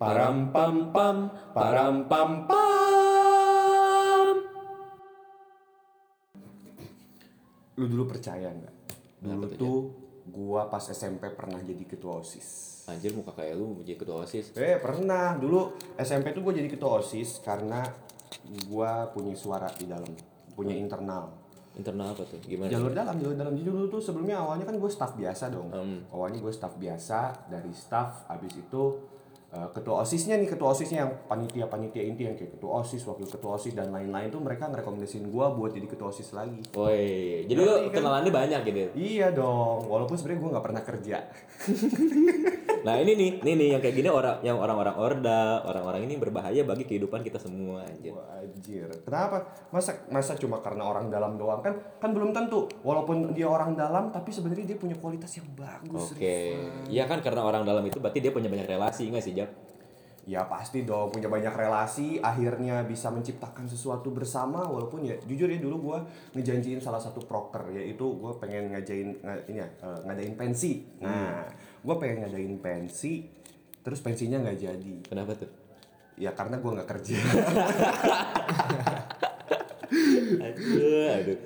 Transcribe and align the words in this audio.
Param 0.00 0.48
pam 0.48 0.96
pam, 0.96 1.28
param 1.52 2.08
pam 2.08 2.48
pam. 2.48 4.32
Lu 7.76 7.84
dulu 7.84 8.08
percaya 8.08 8.48
nggak? 8.48 8.74
Dulu 9.20 9.44
tuh, 9.52 9.60
tuh 9.60 9.78
gua 10.32 10.72
pas 10.72 10.80
SMP 10.80 11.28
pernah 11.36 11.60
jadi 11.60 11.84
ketua 11.84 12.24
OSIS. 12.24 12.80
Anjir 12.88 13.12
muka 13.12 13.36
kayak 13.36 13.60
lu 13.60 13.84
jadi 13.84 14.00
ketua 14.00 14.24
OSIS. 14.24 14.56
Eh 14.56 14.80
pernah 14.80 15.36
dulu 15.36 15.76
SMP 16.00 16.32
tuh 16.32 16.48
gue 16.48 16.64
jadi 16.64 16.72
ketua 16.72 17.04
OSIS 17.04 17.44
karena 17.44 17.84
gua 18.72 19.12
punya 19.12 19.36
suara 19.36 19.68
di 19.76 19.84
dalam, 19.84 20.08
punya 20.56 20.80
internal. 20.80 21.28
Internal 21.76 22.16
apa 22.16 22.24
tuh? 22.24 22.40
Gimana? 22.40 22.72
Jalur 22.72 22.96
dalam, 22.96 23.20
jalur 23.20 23.36
dalam. 23.36 23.52
Jadi 23.52 23.68
dulu 23.68 23.84
tuh 23.92 24.00
sebelumnya 24.00 24.40
awalnya 24.40 24.64
kan 24.64 24.80
gue 24.80 24.88
staff 24.88 25.12
biasa 25.12 25.52
dong. 25.52 25.68
Hmm. 25.68 26.08
Awalnya 26.08 26.40
gue 26.40 26.52
staff 26.56 26.80
biasa, 26.80 27.52
dari 27.52 27.68
staff, 27.76 28.24
abis 28.32 28.64
itu 28.64 28.82
ketua 29.50 30.06
osisnya 30.06 30.38
nih, 30.38 30.46
ketua 30.46 30.70
osisnya 30.70 31.02
yang 31.02 31.10
panitia-panitia 31.26 32.06
inti 32.06 32.22
yang 32.22 32.38
kayak 32.38 32.54
ketua 32.54 32.86
osis, 32.86 33.02
wakil 33.02 33.26
ketua 33.26 33.58
osis 33.58 33.74
dan 33.74 33.90
lain-lain 33.90 34.30
tuh 34.30 34.38
mereka 34.38 34.70
ngerekomendasiin 34.70 35.26
gue 35.26 35.46
buat 35.58 35.74
jadi 35.74 35.90
ketua 35.90 36.14
osis 36.14 36.30
lagi. 36.30 36.62
Woi, 36.78 37.50
jadi 37.50 37.58
lu 37.58 37.66
Ngerti 37.66 37.90
kan? 37.90 37.96
kenalannya 37.98 38.30
banyak 38.30 38.60
gitu. 38.62 38.78
Iya 38.94 39.34
dong, 39.34 39.90
walaupun 39.90 40.14
sebenarnya 40.14 40.38
gue 40.38 40.50
nggak 40.54 40.66
pernah 40.70 40.82
kerja. 40.86 41.16
Nah 42.80 42.94
ini 42.96 43.12
nih, 43.12 43.30
nih 43.44 43.54
nih 43.56 43.68
yang 43.76 43.80
kayak 43.84 43.96
gini 43.96 44.08
orang 44.08 44.40
yang 44.40 44.56
orang-orang 44.56 44.96
orda, 44.96 45.60
orang-orang 45.64 46.08
ini 46.08 46.14
berbahaya 46.16 46.62
bagi 46.64 46.84
kehidupan 46.88 47.20
kita 47.20 47.36
semua 47.36 47.84
anjir. 47.84 48.16
Wah, 48.16 48.40
anjir. 48.40 48.88
Kenapa? 49.04 49.44
Masa 49.68 50.00
masa 50.08 50.32
cuma 50.36 50.64
karena 50.64 50.88
orang 50.88 51.12
dalam 51.12 51.36
doang 51.36 51.60
kan? 51.60 51.76
Kan 52.00 52.16
belum 52.16 52.32
tentu. 52.32 52.66
Walaupun 52.80 53.36
dia 53.36 53.46
orang 53.46 53.76
dalam, 53.76 54.08
tapi 54.08 54.32
sebenarnya 54.32 54.64
dia 54.64 54.78
punya 54.80 54.96
kualitas 54.96 55.30
yang 55.36 55.48
bagus. 55.52 56.16
Oke, 56.16 56.56
iya 56.88 57.04
kan 57.04 57.20
karena 57.20 57.44
orang 57.44 57.62
dalam 57.68 57.84
itu 57.84 58.00
berarti 58.00 58.18
dia 58.24 58.32
punya 58.32 58.48
banyak 58.48 58.66
relasi 58.66 59.12
nggak 59.12 59.24
sih 59.24 59.34
Jap? 59.36 59.50
Ya 60.28 60.44
pasti 60.46 60.84
dong 60.84 61.10
punya 61.10 61.26
banyak 61.26 61.50
relasi 61.50 62.20
akhirnya 62.20 62.84
bisa 62.84 63.08
menciptakan 63.10 63.66
sesuatu 63.66 64.12
bersama 64.14 64.62
walaupun 64.68 65.02
ya 65.02 65.16
jujur 65.26 65.48
ya 65.48 65.58
dulu 65.58 65.90
gua 65.90 65.98
ngejanjiin 66.36 66.78
salah 66.78 67.00
satu 67.00 67.24
proker 67.24 67.72
yaitu 67.72 68.04
gua 68.20 68.36
pengen 68.36 68.70
ngajain 68.70 69.16
nga- 69.24 69.42
ini 69.48 69.58
ya 69.58 69.66
eh, 69.80 69.98
ngadain 70.06 70.36
pensi. 70.36 70.86
Nah, 71.02 71.48
gua 71.80 71.96
pengen 71.96 72.24
ngadain 72.26 72.56
pensi 72.60 73.28
terus 73.80 74.00
pensinya 74.04 74.40
nggak 74.40 74.58
jadi. 74.60 74.92
Kenapa 75.08 75.32
tuh? 75.36 75.50
Ya 76.20 76.36
karena 76.36 76.60
gua 76.60 76.80
nggak 76.80 76.88
kerja. 76.88 77.16
aduh, 80.44 81.08
aduh. 81.16 81.38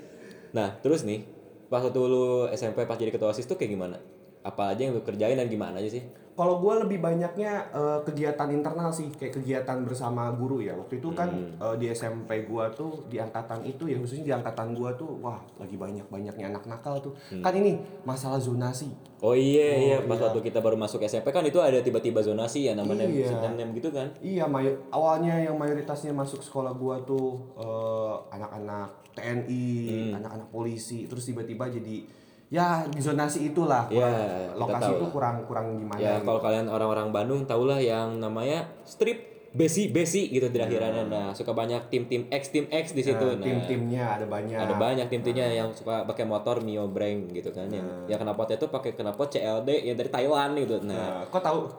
Nah, 0.54 0.68
terus 0.82 1.02
nih, 1.02 1.26
pas 1.66 1.82
waktu 1.82 1.98
lu 1.98 2.46
SMP 2.54 2.86
pas 2.86 2.98
jadi 2.98 3.10
ketua 3.10 3.34
OSIS 3.34 3.46
tuh 3.50 3.58
kayak 3.58 3.74
gimana? 3.74 3.98
Apa 4.44 4.76
aja 4.76 4.86
yang 4.86 4.94
lu 4.94 5.02
kerjain 5.02 5.34
dan 5.38 5.48
gimana 5.48 5.80
aja 5.80 5.98
sih? 5.98 6.04
Kalau 6.34 6.58
gua 6.58 6.82
lebih 6.82 6.98
banyaknya 6.98 7.70
eh, 7.70 7.98
kegiatan 8.02 8.50
internal 8.50 8.90
sih, 8.90 9.06
kayak 9.14 9.38
kegiatan 9.38 9.86
bersama 9.86 10.34
guru 10.34 10.58
ya. 10.58 10.74
Waktu 10.74 10.98
itu 10.98 11.14
kan 11.14 11.30
eh, 11.54 11.74
di 11.78 11.86
SMP 11.94 12.42
gua 12.50 12.66
tuh 12.74 13.06
di 13.06 13.22
angkatan 13.22 13.62
itu 13.62 13.86
ya 13.86 13.94
khususnya 14.02 14.26
di 14.26 14.34
angkatan 14.34 14.74
gua 14.74 14.90
tuh 14.98 15.14
wah 15.22 15.38
lagi 15.62 15.78
banyak-banyaknya 15.78 16.50
anak 16.50 16.66
nakal 16.66 16.98
tuh. 16.98 17.14
Kan 17.38 17.54
ini 17.54 17.78
masalah 18.02 18.42
zonasi. 18.42 18.90
Oh 19.24 19.32
iya, 19.32 19.68
iya, 19.74 19.96
Oh, 19.96 20.04
pas 20.04 20.20
iya. 20.20 20.28
waktu 20.28 20.40
kita 20.44 20.60
baru 20.60 20.76
masuk 20.76 21.00
SMP 21.00 21.32
kan 21.32 21.40
itu 21.40 21.56
ada 21.56 21.80
tiba-tiba 21.80 22.20
zonasi 22.20 22.68
ya 22.68 22.76
namanya 22.76 23.08
Iya. 23.08 23.56
nem 23.56 23.72
gitu 23.72 23.88
kan. 23.88 24.12
Iya, 24.20 24.44
may- 24.44 24.76
awalnya 24.92 25.40
yang 25.40 25.56
mayoritasnya 25.56 26.12
masuk 26.12 26.44
sekolah 26.44 26.76
gua 26.76 27.00
tuh 27.00 27.40
eh, 27.56 28.14
anak-anak 28.30 29.16
TNI, 29.16 29.64
anak-anak 30.12 30.48
polisi, 30.50 31.08
terus 31.08 31.24
tiba-tiba 31.24 31.64
jadi 31.66 32.04
ya 32.52 32.84
di 32.84 33.00
zonasi 33.00 33.48
itulah. 33.48 33.88
Iya, 33.88 34.04
kurang- 34.04 34.20
kita 34.20 34.60
lokasi 34.60 34.90
itu 34.92 35.06
kurang 35.08 35.36
kurang 35.48 35.66
gimana. 35.74 35.96
Ya 35.98 36.20
gitu. 36.20 36.28
kalau 36.28 36.40
kalian 36.40 36.66
orang-orang 36.68 37.08
Bandung 37.08 37.40
tahulah 37.42 37.80
yang 37.80 38.20
namanya 38.20 38.68
strip 38.84 39.33
besi 39.54 39.86
besi 39.86 40.26
gitu 40.28 40.50
di 40.50 40.58
akhirannya. 40.58 41.06
Nah, 41.06 41.30
suka 41.30 41.50
banyak 41.50 41.86
tim-tim 41.86 42.26
X 42.26 42.50
tim 42.50 42.66
X 42.66 42.90
di 42.90 43.00
situ. 43.00 43.22
Nah, 43.24 43.34
Nah, 43.34 43.46
tim-timnya 43.46 44.04
ada 44.12 44.26
banyak. 44.26 44.58
ada 44.58 44.74
banyak 44.74 45.06
tim-timnya 45.06 45.46
yang 45.48 45.70
suka 45.70 46.02
pakai 46.02 46.26
motor 46.26 46.58
Mio 46.58 46.84
Brand 46.86 47.30
gitu 47.30 47.48
kan 47.48 47.70
yang 47.70 47.86
yang 48.04 48.18
knalpotnya 48.18 48.56
itu 48.56 48.66
pakai 48.66 48.92
knalpot 48.92 49.30
CLD 49.30 49.70
yang 49.84 49.94
dari 49.94 50.10
Thailand 50.10 50.58
gitu. 50.58 50.82
Nah, 50.82 50.92
Nah, 50.92 51.22
kok 51.24 51.38
tahu? 51.40 51.70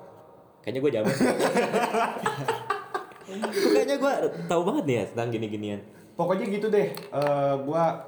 kayaknya 0.62 0.80
gue 0.82 0.92
jaman. 0.94 1.14
Kok 3.26 3.72
kayaknya 3.72 3.98
gue 3.98 4.14
tahu 4.46 4.62
banget 4.64 4.84
nih 4.86 4.96
ya 4.96 5.06
tentang 5.12 5.30
gini-ginian. 5.30 5.82
Pokoknya 6.16 6.46
gitu 6.48 6.68
deh. 6.70 6.88
eh 6.90 7.54
gua 7.62 8.00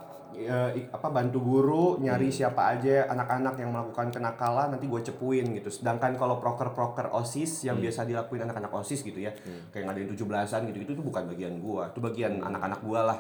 i- 0.72 0.88
apa 0.88 1.08
bantu 1.08 1.40
guru 1.40 1.86
nyari 1.98 2.28
siapa 2.30 2.70
aja 2.70 3.08
anak-anak 3.08 3.56
yang 3.56 3.70
melakukan 3.70 4.10
kenakalan 4.10 4.70
nanti 4.70 4.86
gue 4.86 5.02
cepuin 5.02 5.48
gitu. 5.54 5.70
Sedangkan 5.70 6.14
kalau 6.14 6.38
proker-proker 6.38 7.10
OSIS 7.10 7.64
yang 7.64 7.78
biasa 7.80 8.04
dilakuin 8.04 8.44
anak-anak 8.44 8.70
OSIS 8.72 9.02
gitu 9.02 9.18
ya. 9.18 9.32
Kayak 9.70 9.88
ngadain 9.88 10.10
17-an 10.10 10.62
gitu-gitu 10.68 10.92
itu 10.94 11.04
bukan 11.04 11.24
bagian 11.26 11.58
gua. 11.58 11.90
Itu 11.90 12.00
bagian 12.00 12.40
anak-anak 12.40 12.80
gua 12.82 13.02
lah. 13.04 13.20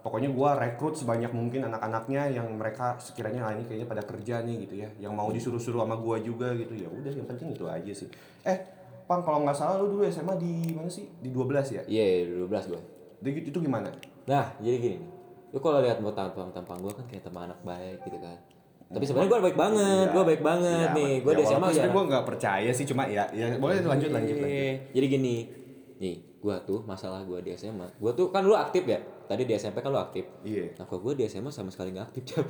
Pokoknya 0.00 0.32
gua 0.32 0.56
rekrut 0.56 0.96
sebanyak 0.96 1.28
mungkin 1.30 1.66
anak-anaknya 1.66 2.32
yang 2.32 2.48
mereka 2.50 2.96
sekiranya 2.96 3.44
ah, 3.44 3.52
ini 3.52 3.68
kayaknya 3.68 3.84
pada 3.84 4.00
kerja 4.00 4.40
nih 4.40 4.56
gitu 4.64 4.74
ya. 4.80 4.88
Yang 4.96 5.12
mau 5.12 5.28
disuruh-suruh 5.28 5.84
sama 5.84 6.00
gua 6.00 6.16
juga 6.18 6.56
gitu. 6.56 6.72
Ya 6.72 6.88
udah 6.88 7.12
yang 7.12 7.28
penting 7.28 7.52
itu 7.52 7.68
aja 7.68 7.92
sih. 7.92 8.08
Eh, 8.42 8.58
Pang 9.04 9.20
kalau 9.20 9.42
nggak 9.42 9.58
salah 9.58 9.76
lu 9.76 9.92
dulu 9.92 10.06
SMA 10.06 10.38
di 10.38 10.70
mana 10.72 10.86
sih? 10.86 11.04
Di 11.18 11.28
12 11.28 11.66
ya? 11.74 11.82
Iya, 11.84 12.30
12 12.46 12.70
gue. 12.70 12.80
Itu 13.42 13.58
gimana? 13.58 13.90
Nah, 14.30 14.54
jadi 14.62 14.78
gini 14.78 14.96
nih. 15.02 15.19
Lu 15.50 15.58
kalau 15.58 15.82
lihat 15.82 15.98
mau 15.98 16.10
tampang 16.10 16.50
tampang 16.50 16.78
gue 16.78 16.92
kan 16.94 17.04
kayak 17.06 17.22
teman 17.26 17.50
anak 17.50 17.60
baik 17.62 17.98
gitu 18.02 18.18
kan. 18.18 18.38
Tapi 18.90 19.04
sebenarnya 19.06 19.30
gue 19.30 19.40
baik 19.46 19.58
banget, 19.58 20.06
gue 20.10 20.24
baik 20.26 20.42
banget 20.42 20.88
Iya, 20.90 20.96
nih. 20.98 21.12
Gue 21.22 21.32
ya, 21.32 21.38
di 21.38 21.44
SMA 21.44 21.54
walaupun 21.54 21.70
ya. 21.70 21.74
sebenarnya 21.74 21.94
gue 21.94 22.04
nggak 22.10 22.24
percaya 22.26 22.70
sih 22.74 22.86
cuma 22.86 23.02
ya 23.06 23.24
ya 23.30 23.46
boleh 23.54 23.74
lanjut 23.86 24.10
lanjut 24.10 24.10
lanjut 24.10 24.36
Iya. 24.50 24.72
Jadi 24.90 25.06
gini, 25.06 25.36
nih 26.02 26.16
gue 26.40 26.56
tuh 26.64 26.80
masalah 26.82 27.20
gue 27.22 27.38
di 27.40 27.50
SMA, 27.54 27.86
gue 27.86 28.12
tuh 28.16 28.34
kan 28.34 28.42
lu 28.42 28.54
aktif 28.54 28.82
ya. 28.84 28.98
Tadi 29.30 29.46
di 29.46 29.54
SMP 29.54 29.78
kan 29.78 29.94
lu 29.94 30.00
aktif. 30.02 30.26
iya 30.42 30.74
Nah 30.74 30.90
kalau 30.90 31.06
gue 31.06 31.22
di 31.22 31.24
SMA 31.30 31.54
sama 31.54 31.70
sekali 31.70 31.94
nggak 31.94 32.06
aktif 32.10 32.22
Cap. 32.26 32.46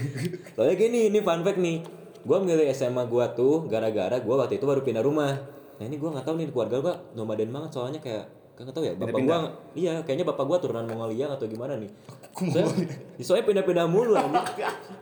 Soalnya 0.56 0.76
gini, 0.78 1.12
ini 1.12 1.20
fun 1.20 1.44
fact 1.44 1.60
nih. 1.60 1.84
Gue 2.24 2.38
milih 2.40 2.64
SMA 2.72 3.04
gue 3.04 3.24
tuh 3.36 3.68
gara-gara 3.68 4.16
gue 4.16 4.34
waktu 4.34 4.56
itu 4.56 4.64
baru 4.64 4.80
pindah 4.80 5.04
rumah. 5.04 5.36
Nah 5.76 5.84
ini 5.84 6.00
gue 6.00 6.08
nggak 6.08 6.24
tahu 6.24 6.40
nih 6.40 6.48
keluarga 6.48 6.76
gue 6.80 6.94
nomaden 7.12 7.52
banget 7.52 7.70
soalnya 7.76 8.00
kayak 8.00 8.24
nggak 8.54 8.70
tahu 8.70 8.86
ya 8.86 8.94
bapak 8.94 9.18
gue 9.18 9.18
Pindah-pindah. 9.18 9.74
iya 9.74 9.94
kayaknya 10.06 10.26
bapak 10.30 10.44
gue 10.46 10.56
turunan 10.62 10.86
Mongolia 10.86 11.26
atau 11.34 11.50
gimana 11.50 11.74
nih 11.74 11.90
soalnya, 12.38 12.86
soalnya 13.26 13.44
pindah-pindah 13.50 13.86
mulu 13.90 14.14
anjing. 14.14 14.46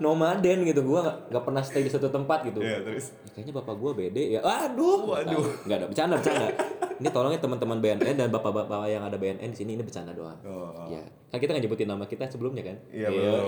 nomaden 0.00 0.64
gitu 0.64 0.80
gue 0.80 1.00
nggak 1.04 1.16
nggak 1.28 1.44
pernah 1.44 1.60
stay 1.60 1.84
di 1.84 1.92
satu 1.92 2.08
tempat 2.08 2.48
gitu 2.48 2.64
Iya, 2.64 2.80
terus 2.80 3.12
Ya, 3.32 3.40
kayaknya 3.40 3.64
bapak 3.64 3.74
gua 3.80 3.92
bede 3.96 4.36
ya. 4.36 4.40
Aduh. 4.44 5.08
Waduh. 5.08 5.64
Enggak 5.64 5.76
ada 5.80 5.86
bercanda 5.88 6.14
bercanda. 6.20 6.52
ini 7.00 7.08
tolongnya 7.08 7.40
teman-teman 7.40 7.80
BNN 7.80 8.14
dan 8.20 8.28
bapak-bapak 8.28 8.92
yang 8.92 9.02
ada 9.08 9.16
BNN 9.16 9.48
di 9.48 9.56
sini 9.56 9.72
ini 9.72 9.80
bercanda 9.80 10.12
doang. 10.12 10.36
Oh. 10.44 10.84
Ya. 10.92 11.00
Kan 11.32 11.40
kita 11.40 11.56
nggak 11.56 11.64
nyebutin 11.64 11.88
nama 11.88 12.04
kita 12.04 12.28
sebelumnya 12.28 12.60
kan? 12.60 12.76
Iya, 12.92 13.08
belum. 13.08 13.44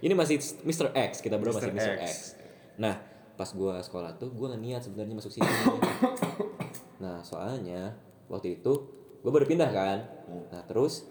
Ini 0.00 0.12
masih 0.16 0.40
Mr. 0.64 0.96
X, 0.96 1.20
kita 1.20 1.36
berdua 1.36 1.60
masih 1.60 1.76
Mr. 1.76 1.94
X. 2.00 2.00
X. 2.00 2.12
Nah, 2.80 2.96
pas 3.36 3.52
gua 3.52 3.76
sekolah 3.84 4.16
tuh 4.16 4.32
gua 4.32 4.56
niat 4.56 4.80
sebenarnya 4.80 5.20
masuk 5.20 5.36
sini. 5.36 5.44
nah, 7.04 7.20
soalnya 7.20 7.92
waktu 8.28 8.56
itu 8.56 8.72
gua 9.18 9.30
baru 9.30 9.44
pindah 9.44 9.68
kan. 9.68 9.98
Nah, 10.48 10.62
terus 10.62 11.04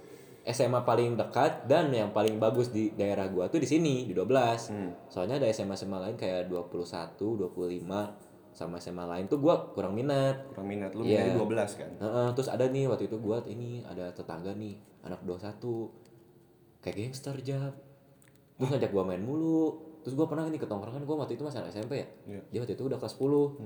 SMA 0.44 0.80
paling 0.82 1.14
dekat 1.14 1.66
dan 1.66 1.92
yang 1.92 2.10
paling 2.10 2.38
bagus 2.38 2.70
di 2.70 2.90
daerah 2.90 3.28
gua 3.28 3.46
tuh 3.46 3.58
di 3.58 3.66
sini 3.66 4.06
di 4.06 4.14
12. 4.14 4.72
Soalnya 5.06 5.36
ada 5.36 5.48
SMA 5.48 5.76
SMA 5.76 6.00
lain 6.00 6.16
kayak 6.16 6.48
21, 6.48 7.20
25 7.36 7.84
sama 8.50 8.80
SMA 8.80 9.06
lain 9.06 9.26
tuh 9.26 9.38
gua 9.38 9.70
kurang 9.70 9.94
minat. 9.94 10.50
kurang 10.50 10.66
minat 10.66 10.90
lu 10.92 11.04
Iya. 11.04 11.30
minatnya 11.30 11.38
12 11.38 11.72
kan 11.76 11.92
Heeh, 11.96 12.28
terus 12.32 12.48
ada 12.48 12.66
nih 12.66 12.86
waktu 12.86 13.06
itu 13.06 13.18
gua 13.18 13.38
ini 13.46 13.84
ada 13.84 14.10
tetangga 14.10 14.50
nih 14.52 14.74
anak 15.04 15.22
21 15.22 15.94
kayak 16.80 16.96
gangster 16.98 17.38
jab 17.40 17.78
terus 18.56 18.68
ngajak 18.68 18.90
gua 18.90 19.04
main 19.04 19.22
mulu 19.22 19.78
terus 20.02 20.16
gua 20.16 20.26
pernah 20.26 20.48
nih 20.48 20.58
ke 20.58 20.66
tongkrongan 20.66 21.04
gua 21.04 21.22
waktu 21.22 21.36
itu 21.36 21.44
masih 21.44 21.60
anak 21.60 21.70
SMP 21.72 21.94
ya 21.96 22.08
Iya. 22.26 22.42
dia 22.50 22.60
waktu 22.60 22.74
itu 22.74 22.84
udah 22.84 22.98
kelas 22.98 23.14
10 23.14 23.62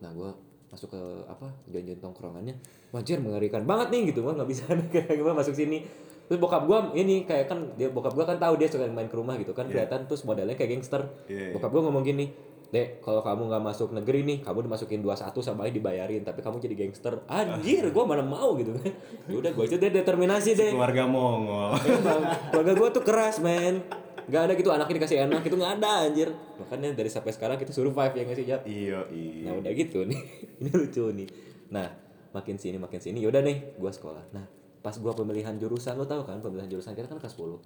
nah 0.00 0.10
gua 0.10 0.30
masuk 0.72 0.88
ke 0.88 1.02
apa 1.28 1.52
janjian 1.68 2.00
tongkrongannya 2.00 2.56
wajar 2.96 3.20
mengerikan 3.20 3.68
banget 3.68 3.92
nih 3.92 4.00
gitu 4.08 4.24
gua 4.24 4.32
nggak 4.32 4.48
bisa 4.48 4.64
kayak 4.94 5.20
gua 5.20 5.36
masuk 5.36 5.52
sini 5.52 5.84
terus 6.24 6.40
bokap 6.40 6.64
gua 6.64 6.88
ini 6.96 7.28
kayak 7.28 7.52
kan 7.52 7.76
dia 7.76 7.92
bokap 7.92 8.16
gua 8.16 8.24
kan 8.24 8.40
tahu 8.40 8.56
dia 8.56 8.72
suka 8.72 8.88
main 8.88 9.04
ke 9.04 9.16
rumah 9.20 9.36
gitu 9.36 9.52
kan 9.52 9.68
kelihatan 9.68 10.08
terus 10.08 10.24
modelnya 10.24 10.56
kayak 10.56 10.80
gangster 10.80 11.04
Iya, 11.28 11.52
iya. 11.52 11.52
bokap 11.52 11.68
gua 11.68 11.82
ngomong 11.92 12.04
gini 12.08 12.26
Dek, 12.72 13.04
kalau 13.04 13.20
kamu 13.20 13.52
nggak 13.52 13.64
masuk 13.68 13.92
negeri 13.92 14.24
nih, 14.24 14.38
kamu 14.40 14.64
dimasukin 14.64 15.04
21 15.04 15.44
sama 15.44 15.68
dibayarin, 15.68 16.24
tapi 16.24 16.40
kamu 16.40 16.56
jadi 16.56 16.72
gangster. 16.72 17.20
Anjir, 17.28 17.84
gua 17.92 18.08
mana 18.08 18.24
mau 18.24 18.56
gitu 18.56 18.72
kan. 18.72 18.88
Ya 19.28 19.36
udah 19.44 19.52
gua 19.52 19.68
itu 19.68 19.76
deh 19.76 19.92
determinasi 19.92 20.56
deh. 20.56 20.72
keluarga 20.72 21.04
Mongol 21.04 21.76
Emang, 21.84 22.24
keluarga 22.48 22.72
gua 22.72 22.88
tuh 22.88 23.04
keras, 23.04 23.44
men. 23.44 23.84
Gak 24.30 24.42
ada 24.46 24.52
gitu 24.54 24.70
anaknya 24.70 24.94
dikasih 25.02 25.18
enak, 25.26 25.42
itu 25.42 25.56
nggak 25.58 25.72
ada 25.82 26.06
anjir. 26.06 26.28
Makanya 26.60 26.94
dari 26.94 27.10
sampai 27.10 27.32
sekarang 27.34 27.56
kita 27.58 27.74
survive 27.74 28.14
ya 28.14 28.22
nggak 28.22 28.38
sih, 28.38 28.46
Jat? 28.46 28.62
iya 28.62 29.00
iya 29.10 29.50
Nah, 29.50 29.58
udah 29.58 29.72
gitu 29.74 30.06
nih. 30.06 30.20
Ini 30.62 30.70
lucu 30.70 31.04
nih. 31.10 31.28
Nah, 31.74 31.88
makin 32.30 32.56
sini 32.56 32.78
makin 32.78 33.00
sini 33.02 33.18
yaudah 33.18 33.42
nih 33.42 33.76
gua 33.80 33.90
sekolah. 33.90 34.22
Nah, 34.30 34.46
pas 34.78 34.94
gua 34.98 35.10
pemilihan 35.12 35.58
jurusan 35.58 35.98
lo 35.98 36.06
tahu 36.06 36.22
kan 36.22 36.38
pemilihan 36.38 36.70
jurusan 36.70 36.94
kita 36.94 37.10
kan 37.10 37.18
kelas 37.18 37.34
10. 37.34 37.58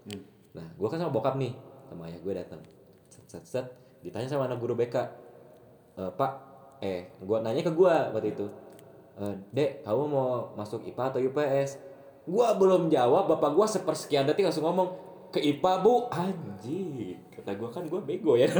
Nah, 0.56 0.67
gua 0.81 0.88
kan 0.88 0.99
sama 0.99 1.12
bokap 1.12 1.37
nih, 1.37 1.53
sama 1.93 2.08
ayah 2.08 2.19
gue 2.19 2.32
datang. 2.32 2.61
Set 3.12 3.25
set 3.29 3.44
set 3.44 3.67
ditanya 4.00 4.26
sama 4.26 4.49
anak 4.49 4.56
guru 4.56 4.73
BK. 4.73 4.97
"Eh, 5.97 6.11
Pak, 6.12 6.32
eh 6.81 7.09
gua 7.20 7.41
nanya 7.41 7.61
ke 7.61 7.73
gua 7.73 8.12
waktu 8.12 8.32
itu 8.32 8.47
"Eh, 9.17 9.35
dek 9.52 9.81
kamu 9.81 10.02
mau 10.09 10.52
masuk 10.55 10.85
IPA 10.85 11.05
atau 11.09 11.20
IPS 11.20 11.70
gua 12.26 12.52
belum 12.52 12.91
jawab 12.91 13.31
bapak 13.31 13.55
gua 13.55 13.64
sepersekian 13.64 14.26
detik 14.26 14.44
langsung 14.44 14.67
ngomong 14.67 15.06
ke 15.37 15.41
IPA 15.44 15.73
bu. 15.85 15.94
Anjing 16.09 17.12
kata 17.29 17.53
gua 17.55 17.69
kan 17.69 17.85
gua 17.85 18.00
bego 18.00 18.35
ya. 18.35 18.49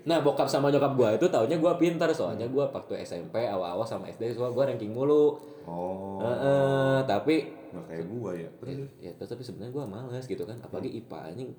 Nah 0.00 0.16
bokap 0.24 0.48
sama 0.48 0.72
nyokap 0.72 0.96
gua 0.96 1.12
itu 1.12 1.28
taunya 1.28 1.60
gua 1.60 1.76
pintar 1.76 2.08
soalnya 2.10 2.48
gua 2.48 2.72
waktu 2.72 3.04
SMP 3.04 3.44
awal-awal 3.44 3.84
sama 3.84 4.08
SD 4.08 4.32
soal 4.32 4.48
gua 4.50 4.64
ranking 4.64 4.96
mulu. 4.96 5.36
Oh. 5.68 6.16
Heeh, 6.18 7.04
tapi 7.04 7.44
Nggak 7.70 7.84
kayak 7.86 8.04
gua 8.08 8.30
ya. 8.32 8.48
ya, 8.64 8.74
ya 8.98 9.12
tapi 9.14 9.44
sebenarnya 9.44 9.70
gua 9.70 9.84
males 9.84 10.24
gitu 10.24 10.42
kan. 10.42 10.56
Apalagi 10.64 10.88
IPA 10.96 11.18
anjing. 11.30 11.50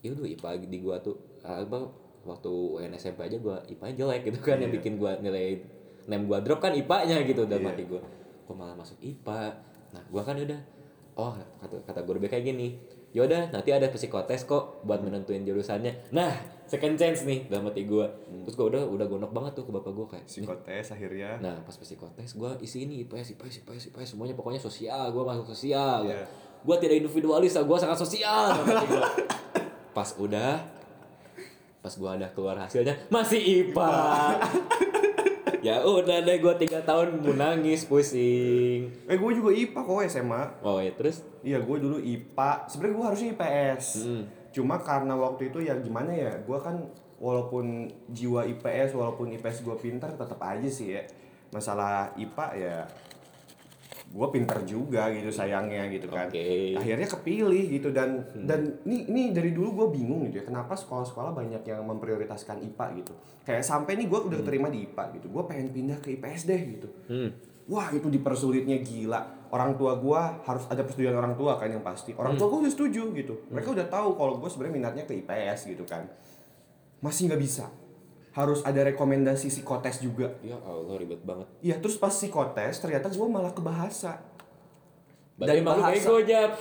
Ya 0.00 0.14
udah 0.14 0.22
IPA 0.24 0.48
di 0.70 0.78
gua 0.80 0.96
tuh 1.02 1.18
apa 1.42 1.90
waktu 2.22 2.48
UN 2.78 2.94
SMP 2.94 3.26
aja 3.26 3.36
gua 3.36 3.58
IPA 3.66 3.86
jelek 3.98 4.22
gitu 4.22 4.38
kan 4.38 4.56
yang 4.62 4.70
Iya. 4.70 4.76
bikin 4.80 4.94
gua 4.94 5.18
nilai 5.18 5.58
nem 6.06 6.22
gua 6.24 6.38
drop 6.40 6.62
kan 6.62 6.70
IPA-nya 6.72 7.26
gitu 7.26 7.42
dalam 7.44 7.66
Iya. 7.66 7.70
hati 7.74 7.84
gua. 7.90 8.00
Kok 8.46 8.54
malah 8.54 8.78
masuk 8.78 8.96
IPA 9.02 9.50
nah 9.90 10.02
gua 10.06 10.22
kan 10.22 10.38
udah 10.38 10.60
oh 11.18 11.34
kata 11.62 11.76
kata 11.86 12.00
guru 12.06 12.22
BK 12.22 12.42
gini 12.42 12.78
yaudah 13.10 13.50
nanti 13.50 13.74
ada 13.74 13.90
psikotes 13.90 14.46
kok 14.46 14.86
buat 14.86 15.02
menentuin 15.02 15.42
jurusannya 15.42 16.14
nah 16.14 16.30
second 16.70 16.94
chance 16.94 17.26
nih 17.26 17.50
dalam 17.50 17.66
hati 17.66 17.82
gua 17.82 18.06
terus 18.46 18.54
gua 18.54 18.70
udah 18.70 18.82
udah 18.86 19.06
gonok 19.10 19.32
banget 19.34 19.52
tuh 19.58 19.64
ke 19.66 19.72
bapak 19.74 19.90
gua 19.90 20.06
kayak 20.06 20.26
Psikotes 20.30 20.94
akhirnya. 20.94 21.42
Nah 21.42 21.58
pas 21.66 21.74
psikotes 21.74 22.38
gue 22.38 22.50
isi 22.62 22.86
ini 22.86 23.02
IPS, 23.02 23.34
IPS, 23.34 23.66
IPS, 23.66 23.82
IPS 23.90 24.08
semuanya 24.14 24.38
pokoknya 24.38 24.62
sosial, 24.62 25.10
gue 25.10 25.22
masuk 25.26 25.50
sosial. 25.50 26.06
Iya. 26.06 26.22
Gue 26.62 26.76
tidak 26.78 27.02
individualis, 27.02 27.58
gue 27.58 27.78
sangat 27.80 27.98
sosial. 27.98 28.54
pas 29.96 30.08
udah, 30.22 30.62
pas 31.82 31.90
gue 31.90 32.10
ada 32.10 32.30
keluar 32.30 32.54
hasilnya 32.62 32.94
masih 33.10 33.66
IPA. 33.66 33.90
ya 35.60 35.84
udah 35.84 36.24
deh 36.24 36.36
gue 36.40 36.54
tiga 36.60 36.80
tahun 36.82 37.20
mau 37.20 37.36
nangis 37.36 37.84
pusing. 37.84 38.90
Eh 39.06 39.16
gue 39.16 39.30
juga 39.36 39.50
IPA 39.52 39.80
kok 39.80 40.04
SMA. 40.08 40.42
Oh 40.64 40.78
ya 40.80 40.92
terus? 40.96 41.22
Iya 41.40 41.60
gue 41.60 41.76
dulu 41.78 41.96
IPA. 42.00 42.50
Sebenarnya 42.68 42.94
gue 42.96 43.06
harusnya 43.06 43.28
IPS. 43.36 43.84
Hmm. 44.04 44.24
Cuma 44.50 44.82
karena 44.82 45.14
waktu 45.14 45.54
itu 45.54 45.62
ya 45.62 45.78
gimana 45.78 46.10
ya, 46.10 46.34
gue 46.42 46.58
kan 46.58 46.90
walaupun 47.22 47.86
jiwa 48.10 48.48
IPS, 48.48 48.98
walaupun 48.98 49.30
IPS 49.38 49.62
gue 49.62 49.76
pintar, 49.78 50.10
tetap 50.16 50.40
aja 50.42 50.66
sih 50.66 50.98
ya. 50.98 51.06
Masalah 51.54 52.10
IPA 52.18 52.46
ya, 52.58 52.76
gue 54.10 54.28
pintar 54.34 54.66
juga 54.66 55.06
gitu 55.14 55.30
sayangnya 55.30 55.86
gitu 55.86 56.10
kan. 56.10 56.26
Hmm. 56.26 56.82
Akhirnya 56.82 57.06
kepilih 57.06 57.64
gitu 57.70 57.94
dan 57.94 58.26
dan 58.34 58.82
ini 58.82 59.06
ini 59.06 59.22
dari 59.30 59.54
dulu 59.54 59.86
gue 59.86 59.86
bingung 60.02 60.26
gitu 60.26 60.42
ya, 60.42 60.44
kenapa 60.50 60.74
sekolah-sekolah 60.74 61.30
banyak 61.30 61.62
yang 61.62 61.86
memprioritaskan 61.86 62.58
IPA 62.66 62.86
gitu. 63.06 63.14
Kayak 63.46 63.62
sampai 63.62 63.94
nih 63.94 64.10
gue 64.10 64.18
udah 64.18 64.42
terima 64.42 64.66
di 64.66 64.82
IPA 64.90 65.04
gitu, 65.14 65.26
gue 65.30 65.42
pengen 65.46 65.70
pindah 65.70 65.98
ke 66.02 66.18
IPS 66.18 66.42
deh 66.50 66.60
gitu. 66.74 66.88
Hmm. 67.06 67.30
Wah 67.70 67.86
itu 67.94 68.10
dipersulitnya 68.10 68.82
gila. 68.82 69.46
Orang 69.54 69.78
tua 69.78 69.94
gua 69.98 70.42
harus 70.46 70.66
ada 70.66 70.82
persetujuan 70.82 71.14
orang 71.14 71.34
tua 71.38 71.54
kan 71.54 71.70
yang 71.70 71.86
pasti. 71.86 72.10
Orang 72.18 72.34
tua 72.34 72.50
gua 72.50 72.66
udah 72.66 72.72
setuju 72.74 73.14
gitu. 73.14 73.46
Mereka 73.46 73.74
udah 73.74 73.86
tahu 73.86 74.18
kalau 74.18 74.42
gue 74.42 74.50
sebenarnya 74.50 74.74
minatnya 74.74 75.04
ke 75.06 75.14
IPS 75.22 75.70
gitu 75.70 75.86
kan. 75.86 76.06
Masih 76.98 77.30
nggak 77.30 77.38
bisa. 77.38 77.70
Harus 78.30 78.62
ada 78.62 78.86
rekomendasi 78.86 79.50
psikotes 79.50 79.98
juga. 79.98 80.30
Ya 80.40 80.54
Allah 80.62 80.94
ribet 80.96 81.18
banget. 81.22 81.46
Iya 81.60 81.78
terus 81.78 81.98
pas 81.98 82.14
psikotes 82.14 82.78
ternyata 82.78 83.10
gua 83.10 83.26
malah 83.26 83.50
ke 83.50 83.58
bahasa. 83.60 84.22
Malu 85.40 85.64
bahasa. 85.64 85.88
bego 85.96 86.16
jap. 86.22 86.52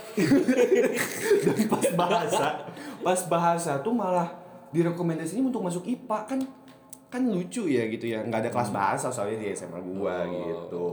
Dan 1.43 1.57
pas 1.67 1.87
bahasa, 1.99 2.45
pas 3.03 3.21
bahasa 3.27 3.71
tuh 3.83 3.91
malah 3.91 4.31
direkomendasiin 4.71 5.43
untuk 5.43 5.59
masuk 5.59 5.83
IPA 5.83 6.19
kan 6.25 6.39
kan 7.09 7.25
lucu 7.25 7.65
ya 7.65 7.89
gitu 7.89 8.05
ya 8.05 8.21
nggak 8.21 8.45
ada 8.45 8.49
kelas 8.53 8.69
bahasa 8.69 9.09
soalnya 9.09 9.41
di 9.41 9.47
SMA 9.51 9.81
gua 9.81 10.23
Oh. 10.23 10.31
gitu 10.45 10.87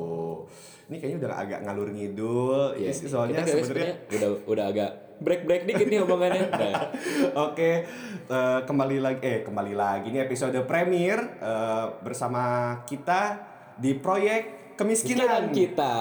ini 0.88 0.96
kayaknya 0.96 1.28
udah 1.28 1.30
agak 1.36 1.60
ngalur 1.60 1.92
ngidul 1.92 2.72
Ini 2.72 2.88
soalnya 2.88 3.44
sebenarnya 3.44 3.94
udah 4.16 4.30
udah 4.48 4.64
agak 4.72 4.90
break 5.20 5.48
break 5.48 5.62
dikit 5.64 5.86
nih 5.88 6.00
omongannya. 6.02 6.44
Nah, 6.56 6.82
Oke, 7.52 7.84
eh, 8.26 8.60
kembali 8.64 8.96
lagi 9.00 9.20
eh 9.22 9.38
kembali 9.44 9.72
lagi 9.76 10.08
ini 10.12 10.20
episode 10.20 10.56
premier 10.64 11.18
eh, 11.40 11.86
bersama 12.00 12.74
kita 12.88 13.38
di 13.76 13.92
proyek 13.96 14.74
kemiskinan. 14.76 15.52
Kemiskinan 15.52 15.56
kita. 15.56 15.94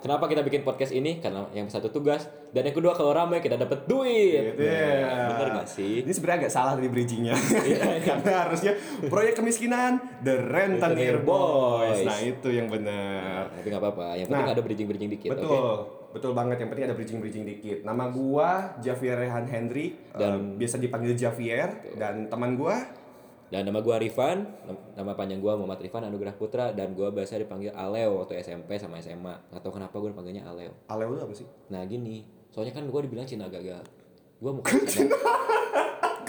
Kenapa 0.00 0.32
kita 0.32 0.40
bikin 0.40 0.64
podcast 0.64 0.96
ini? 0.96 1.20
Karena 1.20 1.44
yang 1.52 1.68
satu 1.68 1.92
tugas 1.92 2.24
dan 2.56 2.64
yang 2.64 2.72
kedua 2.72 2.96
kalau 2.96 3.12
ramai 3.12 3.44
kita 3.44 3.60
dapat 3.60 3.84
duit. 3.84 4.56
Gitu 4.56 4.64
ya. 4.64 5.04
Nah, 5.04 5.28
bener 5.36 5.48
gak 5.60 5.68
sih? 5.68 6.00
Ini 6.00 6.12
sebenarnya 6.16 6.48
agak 6.48 6.52
salah 6.56 6.72
dari 6.72 6.88
bridgingnya. 6.88 7.36
Karena 8.08 8.48
harusnya 8.48 8.72
proyek 9.12 9.36
kemiskinan 9.36 10.00
The 10.24 10.40
Rentenir 10.40 11.20
Boys. 11.20 12.00
Boys. 12.00 12.08
Nah 12.08 12.18
itu 12.24 12.48
yang 12.48 12.72
benar. 12.72 13.52
Tapi 13.52 13.66
nggak 13.68 13.82
apa-apa. 13.82 14.06
Yang 14.16 14.26
penting 14.32 14.46
Nah, 14.48 14.56
ada 14.56 14.62
bridging 14.64 14.88
bridging 14.88 15.10
dikit. 15.12 15.30
Betul, 15.36 15.52
oke? 15.52 15.99
Betul 16.10 16.32
banget. 16.32 16.58
Yang 16.58 16.68
penting 16.70 16.86
ada 16.86 16.94
bridging-bridging 16.94 17.44
dikit. 17.46 17.78
Nama 17.80 18.04
gua 18.08 18.48
Javier 18.78 19.16
Rehan 19.16 19.46
Henry 19.46 19.94
dan 20.12 20.56
biasa 20.56 20.76
dipanggil 20.76 21.14
Javier 21.14 21.68
dan 21.94 22.26
teman 22.26 22.54
gua 22.54 22.76
Dan 23.46 23.66
nama 23.66 23.82
gua 23.82 23.98
Rifan, 23.98 24.46
nam- 24.62 24.94
nama 24.94 25.10
panjang 25.12 25.38
gua 25.38 25.58
Muhammad 25.58 25.82
Rifan 25.82 26.06
Anugrah 26.06 26.30
Putra 26.30 26.70
dan 26.70 26.94
gua 26.94 27.10
biasa 27.10 27.34
dipanggil 27.34 27.70
Aleo 27.70 28.22
waktu 28.22 28.38
SMP 28.38 28.78
sama 28.78 28.98
SMA. 28.98 29.34
Gak 29.50 29.58
tau 29.60 29.70
kenapa 29.70 29.90
gua 29.92 30.06
dipanggilnya 30.08 30.46
Aleo. 30.46 30.70
Aleo 30.86 31.10
lu 31.10 31.18
apa 31.18 31.34
sih? 31.34 31.46
Nah 31.66 31.82
gini, 31.82 32.22
soalnya 32.48 32.70
kan 32.72 32.86
gua 32.86 33.02
dibilang 33.02 33.26
Cina 33.26 33.46
gagal. 33.46 33.82
Gua 34.38 34.54
mau 34.54 34.62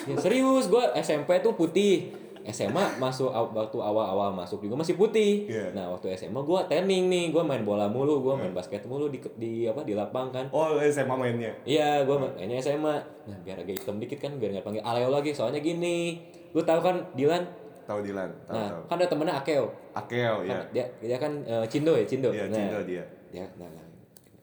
ya, 0.02 0.16
serius, 0.18 0.66
gua 0.66 0.98
SMP 0.98 1.38
tuh 1.40 1.54
putih. 1.54 2.10
SMA 2.50 2.98
masuk 2.98 3.30
waktu 3.30 3.78
awal-awal 3.78 4.34
masuk 4.34 4.66
juga 4.66 4.80
masih 4.82 4.98
putih. 4.98 5.46
Iya. 5.46 5.76
Nah 5.78 5.94
waktu 5.94 6.14
SMA 6.18 6.42
gua 6.42 6.66
tanning 6.66 7.06
nih, 7.12 7.30
gua 7.30 7.46
main 7.46 7.62
bola 7.62 7.86
mulu, 7.86 8.22
gua 8.26 8.34
main 8.34 8.50
basket 8.50 8.82
mulu 8.90 9.14
di 9.14 9.22
di 9.38 9.70
apa 9.70 9.86
di 9.86 9.94
lapang 9.94 10.34
kan. 10.34 10.50
Oh, 10.50 10.82
SMA 10.82 11.14
mainnya. 11.14 11.54
Iya, 11.62 12.02
gua 12.10 12.18
mainnya 12.18 12.58
SMA. 12.58 12.98
Nah 13.30 13.38
biar 13.46 13.62
agak 13.62 13.78
hitam 13.78 14.02
dikit 14.02 14.18
kan, 14.18 14.34
biar 14.42 14.58
nggak 14.58 14.66
panggil 14.66 14.82
Aleo 14.82 15.14
lagi. 15.14 15.36
Soalnya 15.38 15.62
gini, 15.62 16.18
lu 16.58 16.66
tahu 16.66 16.82
kan 16.82 17.06
Dilan? 17.14 17.46
Tahu 17.86 18.00
Dilan, 18.06 18.30
tahu 18.48 18.56
Nah 18.56 18.68
tahu. 18.72 18.82
kan 18.90 18.96
ada 18.98 19.08
temennya 19.10 19.36
Akeo. 19.38 19.66
Akeo 19.94 20.36
ya. 20.48 20.50
Kan 20.50 20.60
dia 20.74 20.86
dia 21.02 21.18
kan 21.20 21.34
eh, 21.46 21.66
Cindo 21.70 21.94
ya 21.94 22.06
Cindo. 22.06 22.30
Iya, 22.34 22.50
nah, 22.50 22.58
Cindo 22.58 22.80
dia. 22.88 23.04
dia 23.32 23.46
nah, 23.58 23.68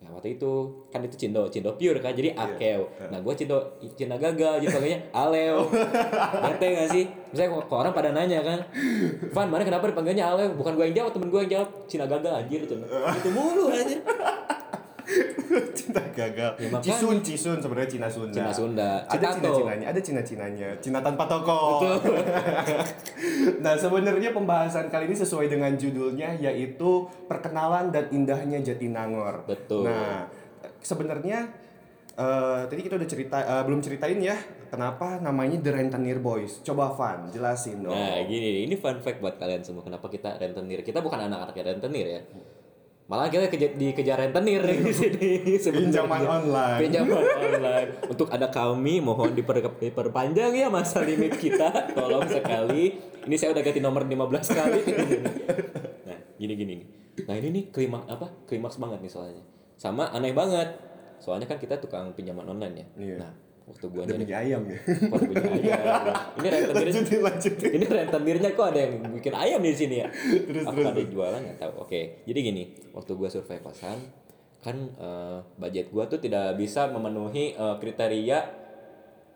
nah, 0.09 0.17
waktu 0.17 0.41
itu 0.41 0.53
kan 0.89 1.05
itu 1.05 1.21
Cindo 1.21 1.45
Cindo 1.53 1.77
pure 1.77 2.01
kan 2.01 2.17
jadi 2.17 2.33
Akeo. 2.33 2.89
Nah 3.13 3.21
gue 3.21 3.35
Cindo 3.37 3.77
Cina 3.93 4.17
gagal 4.17 4.65
jadi 4.65 4.73
panggilnya 4.73 5.01
Aleo. 5.13 5.69
Bete 6.49 6.67
gak 6.73 6.89
sih? 6.89 7.05
Misalnya 7.29 7.61
kok 7.61 7.77
orang 7.77 7.93
pada 7.93 8.09
nanya 8.17 8.41
kan 8.41 8.65
Van 9.37 9.53
mana 9.53 9.69
kenapa 9.69 9.93
dipanggilnya 9.93 10.33
Aleo? 10.33 10.57
Bukan 10.57 10.73
gue 10.81 10.85
yang 10.89 10.97
jawab 11.05 11.13
temen 11.13 11.29
gue 11.29 11.41
yang 11.45 11.53
jawab 11.61 11.69
Cina 11.85 12.09
gagal 12.09 12.33
anjir 12.33 12.65
Cina 12.65 12.89
itu 12.89 13.29
mulu 13.29 13.69
anjir 13.69 14.01
Cinta 15.79 16.03
gagal. 16.13 16.53
Ya, 16.61 16.69
makanya. 16.69 16.85
Cisun, 16.85 17.17
Cisun 17.25 17.59
sebenarnya 17.59 17.91
Cina 17.91 18.09
Sunda. 18.09 18.37
Cina 18.37 18.53
Sunda. 18.53 18.91
Ada. 19.09 19.29
Cina 19.41 19.51
Cinanya, 19.57 19.87
ada 19.89 20.01
Cina 20.05 20.23
Cinanya. 20.23 20.69
Cina 20.85 20.99
tanpa 21.01 21.25
toko. 21.25 21.81
nah, 23.65 23.75
sebenarnya 23.75 24.31
pembahasan 24.37 24.93
kali 24.93 25.09
ini 25.09 25.17
sesuai 25.17 25.49
dengan 25.49 25.73
judulnya 25.75 26.37
yaitu 26.37 27.09
perkenalan 27.25 27.89
dan 27.89 28.13
indahnya 28.13 28.61
Jatinangor. 28.61 29.49
Betul. 29.49 29.89
Nah, 29.89 30.29
sebenarnya 30.85 31.49
eh, 32.19 32.61
tadi 32.69 32.81
kita 32.85 33.01
udah 33.01 33.09
cerita 33.09 33.37
eh, 33.41 33.63
belum 33.65 33.81
ceritain 33.81 34.21
ya 34.21 34.37
kenapa 34.69 35.17
namanya 35.25 35.57
The 35.65 35.73
Rentenir 35.73 36.21
Boys. 36.21 36.61
Coba 36.61 36.93
Van, 36.93 37.33
jelasin 37.33 37.81
dong. 37.81 37.97
nah 37.97 38.21
gini 38.29 38.69
ini 38.69 38.77
fun 38.77 39.01
fact 39.01 39.25
buat 39.25 39.41
kalian 39.41 39.65
semua 39.65 39.81
kenapa 39.81 40.13
kita 40.13 40.37
rentenir 40.37 40.85
kita 40.85 41.01
bukan 41.01 41.25
anak-anak 41.25 41.57
rentenir 41.57 42.07
ya 42.07 42.23
malah 43.09 43.27
kita 43.27 43.49
keja- 43.49 43.73
dikejar 43.73 44.21
rentenir. 44.21 44.61
Di 44.61 44.93
sini. 45.57 45.57
Pinjaman 45.57 46.21
online. 46.23 46.79
pinjaman 46.79 47.25
online. 47.25 47.91
Untuk 48.07 48.29
ada 48.29 48.47
kami 48.47 49.01
mohon 49.01 49.33
diper, 49.33 49.65
diperpanjang 49.75 50.53
ya 50.53 50.69
masa 50.69 51.01
limit 51.01 51.35
kita. 51.35 51.73
Tolong 51.91 52.25
sekali. 52.25 53.01
Ini 53.25 53.35
saya 53.35 53.51
udah 53.51 53.63
ganti 53.63 53.81
nomor 53.81 54.05
15 54.05 54.21
kali. 54.51 54.81
Nah 56.05 56.19
gini 56.37 56.55
gini 56.55 56.77
nah 57.19 57.35
ini 57.35 57.51
nih 57.51 57.65
klimaks 57.69 58.07
apa 58.07 58.31
klimaks 58.47 58.77
banget 58.77 59.01
nih 59.01 59.11
soalnya. 59.11 59.43
Sama 59.75 60.07
aneh 60.09 60.31
banget. 60.31 60.71
Soalnya 61.19 61.45
kan 61.45 61.59
kita 61.59 61.77
tukang 61.77 62.15
pinjaman 62.15 62.47
online 62.47 62.75
ya. 62.77 62.87
Iya. 62.95 63.17
nah 63.19 63.33
waktu 63.69 63.85
gua 63.93 64.03
nyari 64.09 64.33
ayam 64.33 64.63
ya. 64.65 64.79
Punya 65.13 65.45
ayam. 65.45 66.41
ini 66.41 66.49
rentenir 66.49 66.87
lanjutin, 66.89 67.21
lanjutin. 67.21 67.71
ini 67.77 67.85
rentenirnya 67.85 68.51
kok 68.57 68.67
ada 68.73 68.81
yang 68.81 68.93
bikin 69.13 69.35
ayam 69.37 69.61
di 69.61 69.77
sini 69.77 69.97
ya 70.03 70.09
Terus, 70.09 70.65
apa 70.65 70.73
terus, 70.73 70.89
ada 70.89 71.03
jualan 71.05 71.41
nggak 71.45 71.59
tahu 71.61 71.73
oke 71.85 72.01
jadi 72.25 72.39
gini 72.41 72.63
waktu 72.97 73.13
gua 73.13 73.29
survei 73.29 73.61
kosan 73.61 73.99
kan 74.65 74.77
eh, 74.97 75.39
budget 75.61 75.93
gua 75.93 76.09
tuh 76.09 76.19
tidak 76.19 76.57
bisa 76.57 76.89
memenuhi 76.89 77.53
eh, 77.55 77.77
kriteria 77.77 78.39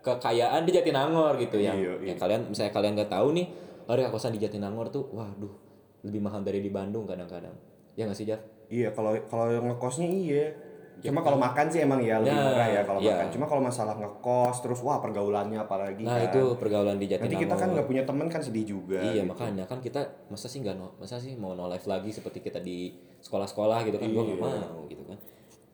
kekayaan 0.02 0.66
di 0.66 0.70
Jatinangor 0.74 1.38
gitu 1.38 1.62
yang, 1.62 1.78
Iya, 1.78 1.92
iya. 2.02 2.06
yang 2.12 2.18
kalian 2.18 2.50
misalnya 2.50 2.72
kalian 2.74 2.92
nggak 2.98 3.12
tahu 3.12 3.28
nih 3.38 3.46
harga 3.86 4.10
kosan 4.10 4.34
di 4.34 4.40
Jatinangor 4.42 4.90
tuh 4.90 5.06
waduh 5.14 5.52
lebih 6.02 6.18
mahal 6.18 6.42
dari 6.42 6.58
di 6.58 6.70
Bandung 6.72 7.06
kadang-kadang 7.06 7.54
ya 7.94 8.08
nggak 8.08 8.18
sih 8.18 8.26
Jaf? 8.26 8.40
Iya, 8.72 8.88
kalau 8.96 9.12
kalau 9.28 9.52
yang 9.52 9.68
ngekosnya 9.68 10.08
iya. 10.08 10.48
Cuma 11.02 11.18
kalau 11.18 11.34
makan 11.34 11.66
sih 11.66 11.82
emang 11.82 11.98
ya 11.98 12.16
lebih 12.16 12.30
Nah, 12.30 12.46
murah 12.46 12.68
ya 12.68 12.82
kalau 12.82 13.00
iya. 13.02 13.10
makan. 13.12 13.26
Cuma 13.30 13.44
kalau 13.44 13.58
masalah 13.60 13.94
ngekos 13.96 14.56
terus 14.60 14.78
wah 14.80 14.98
pergaulannya 14.98 15.58
apalagi 15.58 16.02
Nah 16.02 16.14
kan. 16.16 16.30
itu 16.30 16.42
pergaulan 16.54 16.94
di 16.94 17.10
Nanti 17.10 17.18
Jatinangor. 17.18 17.42
kita 17.42 17.54
kan 17.56 17.68
nggak 17.74 17.86
punya 17.86 18.02
teman 18.02 18.26
kan 18.26 18.38
sedih 18.38 18.64
juga. 18.64 19.02
Iya 19.02 19.20
gitu. 19.20 19.28
makanya 19.28 19.64
kan 19.66 19.78
kita 19.78 20.00
masa 20.28 20.46
sih 20.46 20.62
nggak 20.62 20.74
no, 20.74 20.94
masa 20.96 21.18
sih 21.18 21.34
mau 21.34 21.52
no 21.52 21.66
life 21.66 21.84
lagi 21.84 22.08
seperti 22.08 22.38
kita 22.40 22.58
di 22.58 22.94
sekolah-sekolah 23.18 23.82
gitu 23.84 23.96
kan 23.96 24.08
gua 24.08 24.22
nggak 24.24 24.38
Iya. 24.38 24.46
mau 24.62 24.78
gitu 24.86 25.02
kan. 25.02 25.18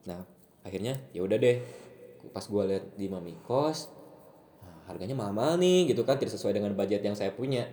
Nah 0.07 0.21
akhirnya 0.61 0.97
ya 1.13 1.21
udah 1.21 1.37
deh 1.37 1.57
pas 2.29 2.45
gua 2.45 2.65
lihat 2.65 2.93
di 2.93 3.07
mami 3.07 3.37
kos 3.41 3.89
nah, 4.59 4.85
harganya 4.87 5.13
mahal 5.13 5.57
nih 5.57 5.89
gitu 5.89 6.03
kan 6.03 6.17
tidak 6.17 6.33
sesuai 6.33 6.53
dengan 6.53 6.73
budget 6.73 7.01
yang 7.01 7.13
saya 7.13 7.31
punya. 7.31 7.69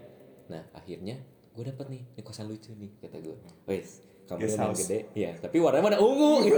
Nah 0.45 0.63
akhirnya 0.71 1.17
gue 1.51 1.63
dapat 1.63 1.87
nih 1.87 2.03
ini 2.05 2.21
kosan 2.21 2.45
lucu 2.45 2.71
nih 2.71 2.91
kata 2.99 3.15
gue. 3.17 3.35
Wes 3.65 4.03
kamu 4.25 4.39
Guest 4.41 4.55
yang 4.55 4.65
house. 4.67 4.79
gede, 4.81 4.99
ya 5.13 5.31
tapi 5.35 5.57
warnanya 5.57 5.85
mana 5.85 5.97
ungu 5.97 6.41
gitu. 6.43 6.57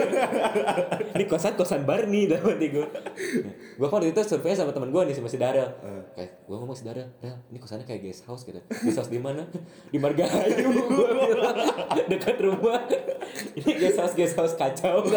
ini 1.12 1.25
kosan 1.25 1.53
kosan 1.53 1.83
Barney 1.83 2.24
dapat 2.25 2.55
nih 2.57 2.69
gue. 2.71 2.88
gue 3.75 3.86
kan 3.86 3.93
waktu 3.93 4.09
itu 4.09 4.21
survei 4.24 4.55
sama 4.55 4.71
teman 4.71 4.88
gue 4.88 5.01
nih 5.03 5.12
sama 5.13 5.27
si 5.27 5.36
Darel. 5.36 5.67
Kayak 6.12 6.47
gue 6.47 6.55
ngomong 6.55 6.74
si 6.74 6.83
Darel, 6.83 7.12
Darel, 7.19 7.43
ini 7.47 7.57
kosannya 7.57 7.83
kayak 7.83 8.01
guest 8.01 8.24
house 8.24 8.41
gitu. 8.41 8.63
Guest 8.63 8.97
house 8.97 9.12
di 9.12 9.19
mana? 9.19 9.43
Di 9.91 9.97
Margahayu. 9.97 10.69
Bilang, 10.71 11.57
dekat 12.12 12.38
rumah. 12.39 12.88
Ini 13.53 13.71
guest 13.75 13.97
house 13.97 14.13
guest 14.13 14.36
house 14.36 14.55
kacau. 14.55 15.03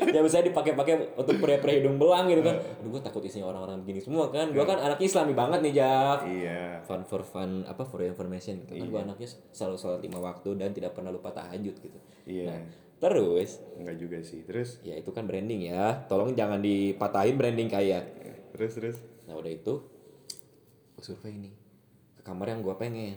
Ya 0.00 0.26
bisa 0.26 0.42
dipakai-pakai 0.42 1.14
untuk 1.14 1.38
pria-pria 1.38 1.78
hidung 1.78 1.94
belang 1.94 2.26
gitu 2.26 2.42
kan. 2.42 2.58
Aduh 2.58 2.90
gue 2.90 2.98
takut 2.98 3.22
isinya 3.22 3.46
orang-orang 3.46 3.84
begini 3.84 4.02
semua 4.02 4.26
kan. 4.26 4.50
Gue 4.50 4.64
kan 4.64 4.80
anaknya 4.80 5.06
Islami 5.06 5.38
banget 5.38 5.62
nih 5.62 5.74
Jaf 5.76 6.26
Iya. 6.26 6.82
fun 6.82 7.06
for 7.06 7.22
fun 7.22 7.62
apa 7.62 7.86
for 7.86 8.02
information 8.02 8.58
gitu 8.58 8.74
kan 8.74 8.86
gue 8.90 9.00
anaknya 9.00 9.28
selalu 9.52 9.76
sholat 9.78 10.00
lima 10.02 10.18
waktu 10.18 10.58
dan 10.58 10.74
tidak 10.74 10.98
pernah 10.98 11.14
lupa 11.14 11.30
tahajud 11.30 11.59
gitu. 11.64 11.88
Iya. 12.28 12.46
nah 12.52 12.60
terus? 13.00 13.60
Enggak 13.80 13.96
juga 13.96 14.18
sih. 14.20 14.44
Terus? 14.44 14.80
Ya 14.84 14.96
itu 14.96 15.10
kan 15.12 15.24
branding 15.24 15.68
ya. 15.68 16.04
Tolong 16.08 16.36
jangan 16.36 16.60
dipatahin 16.60 17.36
branding 17.40 17.68
kaya 17.68 18.04
terus 18.52 18.76
terus? 18.76 18.96
Nah 19.24 19.36
udah 19.38 19.52
itu 19.52 19.74
gue 20.96 21.04
survei 21.04 21.36
nih. 21.36 21.54
Ke 22.18 22.22
kamar 22.24 22.52
yang 22.52 22.60
gue 22.60 22.74
pengen. 22.76 23.16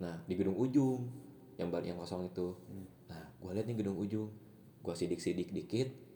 Nah 0.00 0.20
di 0.28 0.34
gedung 0.36 0.56
ujung 0.56 1.08
yang 1.56 1.72
yang 1.84 1.96
kosong 1.96 2.28
itu. 2.28 2.52
Nah 3.08 3.32
gue 3.40 3.50
lihat 3.56 3.66
nih 3.68 3.76
gedung 3.80 3.96
ujung. 3.96 4.28
Gue 4.84 4.94
sidik 4.96 5.20
sidik 5.20 5.52
dikit 5.52 6.07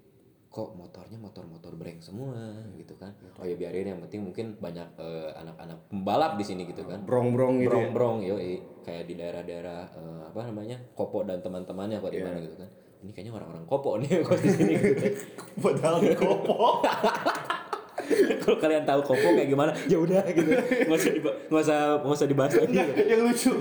kok 0.52 0.76
motornya 0.76 1.16
motor-motor 1.16 1.72
breng 1.74 1.96
semua 1.98 2.36
gitu 2.76 2.92
kan. 2.94 3.08
Oh 3.40 3.44
ya 3.44 3.56
biarin 3.56 3.88
yang 3.88 4.00
penting 4.04 4.20
mungkin 4.22 4.52
banyak 4.60 4.84
eh, 5.00 5.32
anak-anak 5.32 5.88
pembalap 5.88 6.36
di 6.36 6.44
sini 6.44 6.68
gitu 6.68 6.84
kan. 6.84 7.00
Brong-brong 7.02 7.56
gitu 7.58 7.72
ya. 7.72 7.88
brong-brong 7.88 8.16
yo 8.20 8.36
kayak 8.84 9.08
di 9.08 9.16
daerah-daerah 9.16 9.80
eh, 9.90 10.20
apa 10.28 10.40
namanya 10.44 10.76
Kopo 10.92 11.24
dan 11.24 11.40
teman-temannya 11.40 11.98
kok 11.98 12.12
di 12.12 12.20
Iya. 12.20 12.28
mana 12.28 12.38
gitu 12.38 12.56
kan. 12.60 12.68
Ini 13.00 13.10
kayaknya 13.10 13.32
orang-orang 13.32 13.64
Kopo 13.64 13.90
nih 13.96 14.08
kok 14.28 14.38
di 14.38 14.50
sini 14.52 14.72
gitu 14.76 14.94
kan. 15.00 15.12
Padahal 15.64 15.96
kopo. 16.12 16.56
kalau 18.42 18.58
kalian 18.58 18.84
tahu 18.84 19.00
Kopo 19.02 19.28
kayak 19.32 19.48
gimana 19.48 19.72
ya 19.88 19.96
udah 19.96 20.20
gitu. 20.28 20.52
Nggak 20.52 20.98
usah 21.00 21.12
nggak 21.48 21.62
usah 21.64 21.78
nggak 22.04 22.12
usah 22.12 22.28
dibahas 22.28 22.52
lagi 22.60 22.76
Nggak, 22.76 22.88
yang 23.08 23.20
lucu 23.24 23.52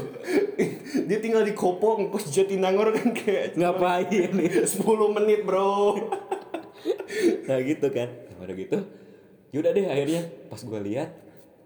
dia 1.07 1.17
tinggal 1.23 1.47
di 1.47 1.55
Kopo 1.55 1.95
ngekos 1.97 2.27
Jatinangor 2.27 2.91
kan 2.91 3.15
kayak 3.15 3.55
ngapain 3.55 4.27
nih? 4.27 4.67
10 4.67 4.81
menit 5.15 5.47
bro 5.47 5.95
nah 7.47 7.57
gitu 7.61 7.87
kan. 7.91 8.07
Nah, 8.09 8.45
udah 8.47 8.55
gitu 8.57 8.77
yaudah 9.51 9.71
deh 9.75 9.83
akhirnya 9.83 10.21
pas 10.47 10.63
gue 10.63 10.79
lihat 10.87 11.09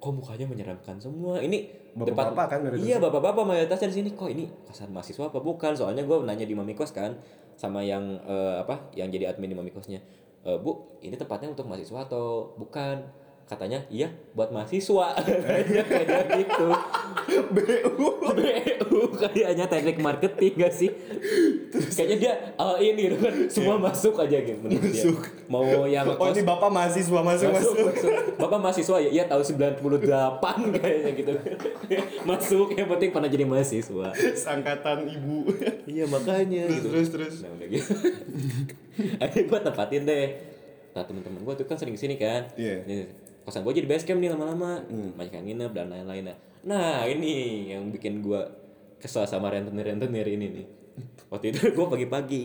kok 0.01 0.11
mukanya 0.13 0.45
menyeramkan 0.49 0.97
semua. 0.97 1.37
Ini 1.41 1.85
Bapak-bapak 1.95 2.45
kan 2.51 2.59
mayoritasnya? 2.59 2.87
iya 2.91 2.97
bapak-bapak 2.99 3.43
mayoritasnya 3.47 3.87
di 3.93 3.95
sini. 4.03 4.09
Kok 4.17 4.29
ini 4.29 4.45
kosan 4.67 4.91
mahasiswa 4.91 5.31
apa 5.31 5.39
bukan? 5.39 5.71
Soalnya 5.77 6.03
gue 6.03 6.17
nanya 6.27 6.43
di 6.43 6.51
mami 6.57 6.75
kos 6.75 6.91
kan 6.91 7.15
sama 7.55 7.79
yang 7.85 8.19
eh, 8.27 8.55
apa 8.59 8.91
yang 8.99 9.07
jadi 9.07 9.31
admin 9.31 9.55
di 9.55 9.57
mami 9.57 9.71
kosnya 9.71 10.03
"Eh, 10.43 10.57
bu 10.59 10.99
ini 10.99 11.15
tempatnya 11.15 11.55
untuk 11.55 11.71
mahasiswa 11.71 12.03
atau 12.03 12.51
bukan 12.59 12.99
katanya 13.45 13.85
iya 13.93 14.09
buat 14.33 14.49
mahasiswa 14.49 15.13
katanya 15.21 15.83
kayak 15.85 16.25
gitu 16.33 16.67
BU 17.55 18.05
BU 18.33 18.99
kayaknya 19.21 19.65
teknik 19.69 20.01
marketing 20.01 20.53
gak 20.57 20.73
sih 20.73 20.89
kayaknya 21.93 22.17
dia 22.17 22.33
all 22.57 22.81
in 22.81 22.97
gitu 22.97 23.17
kan 23.21 23.33
semua 23.49 23.75
masuk 23.77 24.17
aja 24.17 24.37
gitu 24.41 24.57
menurut 24.65 24.81
dia. 24.89 25.03
Masuk. 25.05 25.19
mau 25.45 25.85
yang 25.85 26.05
oh 26.09 26.27
ini 26.33 26.41
bapak 26.41 26.69
mahasiswa 26.73 27.19
masuk 27.21 27.49
masuk, 27.53 27.73
masuk 27.73 27.85
masuk. 27.85 28.11
Bapak 28.35 28.59
mahasiswa 28.61 28.97
ya, 29.01 29.09
iya 29.13 29.23
tahun 29.29 29.43
98 29.45 30.75
kayaknya 30.81 31.11
gitu. 31.13 31.31
masuk 32.25 32.67
yang 32.73 32.87
penting 32.89 33.09
pernah 33.13 33.29
jadi 33.29 33.45
mahasiswa. 33.45 34.09
sangkatan 34.33 35.05
ibu 35.05 35.45
Iya 35.85 36.05
makanya 36.09 36.65
terus 36.65 36.77
gitu. 36.81 36.87
terus 36.89 37.07
terus 37.13 37.33
Nah 37.45 37.51
udah 37.53 37.67
gitu. 37.69 37.91
Akhirnya 39.21 39.43
gue 39.45 39.59
tempatin 39.59 40.01
deh. 40.07 40.27
Nah 40.95 41.03
temen-temen 41.03 41.41
gue 41.43 41.53
tuh 41.59 41.65
kan 41.67 41.77
sering 41.77 41.93
ke 41.93 42.01
sini 42.01 42.15
kan. 42.17 42.49
Iya. 42.57 43.05
Kosan 43.45 43.61
gue 43.61 43.73
jadi 43.77 43.85
base 43.85 44.03
camp 44.03 44.17
nih 44.17 44.33
lama-lama. 44.33 44.81
Banyak 44.89 45.33
yang 45.37 45.45
nginep 45.45 45.71
dan 45.71 45.87
lain-lain. 45.93 46.33
Nah 46.65 47.05
ini 47.05 47.69
yang 47.69 47.93
bikin 47.93 48.25
gue 48.25 48.41
kesel 48.97 49.29
sama 49.29 49.53
rentenir-rentenir 49.53 50.25
ini 50.25 50.45
nih. 50.49 50.65
Waktu 51.29 51.53
itu 51.53 51.59
gue 51.77 51.85
pagi-pagi. 51.85 52.43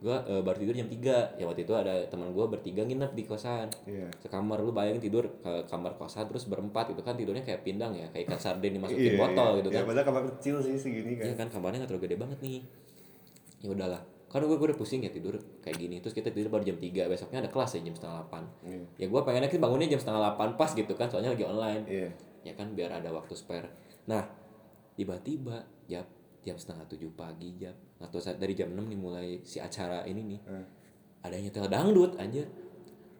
Gue 0.00 0.16
eh, 0.16 0.40
baru 0.44 0.56
tidur 0.60 0.76
jam 0.76 0.88
3. 0.88 1.40
Ya 1.40 1.44
waktu 1.48 1.64
itu 1.64 1.72
ada 1.72 2.04
teman 2.08 2.36
gue 2.36 2.44
bertiga 2.52 2.84
nginep 2.84 3.16
di 3.16 3.24
kosan. 3.24 3.72
Iya. 3.88 4.12
Sekamar 4.20 4.60
lu 4.60 4.76
bayangin 4.76 5.00
tidur 5.00 5.24
ke 5.40 5.64
kamar 5.68 5.96
kosan 5.96 6.28
terus 6.28 6.44
berempat 6.44 6.92
itu 6.92 7.00
kan 7.00 7.16
tidurnya 7.16 7.40
kayak 7.40 7.64
pindang 7.64 7.96
ya. 7.96 8.04
Kayak 8.12 8.28
ikan 8.28 8.40
sarden 8.40 8.76
dimasukin 8.76 9.16
Iya, 9.16 9.20
botol 9.20 9.50
iya. 9.52 9.58
gitu 9.64 9.68
ya, 9.72 9.76
kan. 9.80 9.84
padahal 9.88 10.04
kamar 10.04 10.22
kecil 10.36 10.56
sih 10.60 10.76
segini 10.76 11.16
kan 11.16 11.24
Iya 11.32 11.34
kan 11.40 11.48
kamarnya 11.48 11.84
nggak 11.84 11.90
terlalu 11.96 12.04
gede 12.04 12.16
banget 12.20 12.38
nih. 12.44 12.60
Ya 13.60 13.68
udahlah. 13.72 14.02
Karena 14.30 14.46
gue, 14.46 14.56
gue 14.56 14.68
udah 14.70 14.78
pusing 14.78 15.02
ya 15.02 15.10
tidur 15.10 15.34
kayak 15.58 15.74
gini. 15.76 15.98
Terus 15.98 16.14
kita 16.14 16.30
tidur 16.30 16.48
baru 16.48 16.62
jam 16.62 16.78
3 16.78 16.86
besoknya 17.04 17.42
ada 17.42 17.50
kelas 17.50 17.74
ya 17.74 17.80
jam 17.82 17.92
setengah 17.92 18.30
8 18.30 18.46
Iya. 18.62 18.82
Ya 18.96 19.06
gue 19.10 19.20
pengennya 19.20 19.48
sih 19.48 19.58
bangunnya 19.58 19.86
jam 19.86 19.98
setengah 19.98 20.20
8 20.32 20.54
pas 20.54 20.70
gitu 20.70 20.92
kan 20.94 21.06
soalnya 21.06 21.34
lagi 21.34 21.42
online. 21.44 21.82
iya 21.84 22.08
Ya 22.40 22.52
kan 22.54 22.72
biar 22.72 22.94
ada 22.94 23.10
waktu 23.10 23.34
spare. 23.34 23.68
Nah 24.06 24.22
tiba-tiba 24.94 25.60
jam 25.84 26.06
jam 26.40 26.56
setengah 26.56 26.86
7 26.86 27.10
pagi 27.12 27.52
jam 27.54 27.74
atau 27.98 28.16
saat 28.16 28.38
dari 28.38 28.54
jam 28.54 28.70
6 28.70 28.80
nih 28.80 28.96
mulai 28.96 29.28
si 29.42 29.58
acara 29.58 30.04
ini 30.04 30.24
nih 30.26 30.40
Hmm. 30.40 30.64
ada 31.20 31.34
yang 31.34 31.44
nyetel 31.46 31.68
dangdut 31.68 32.16
anjir 32.16 32.48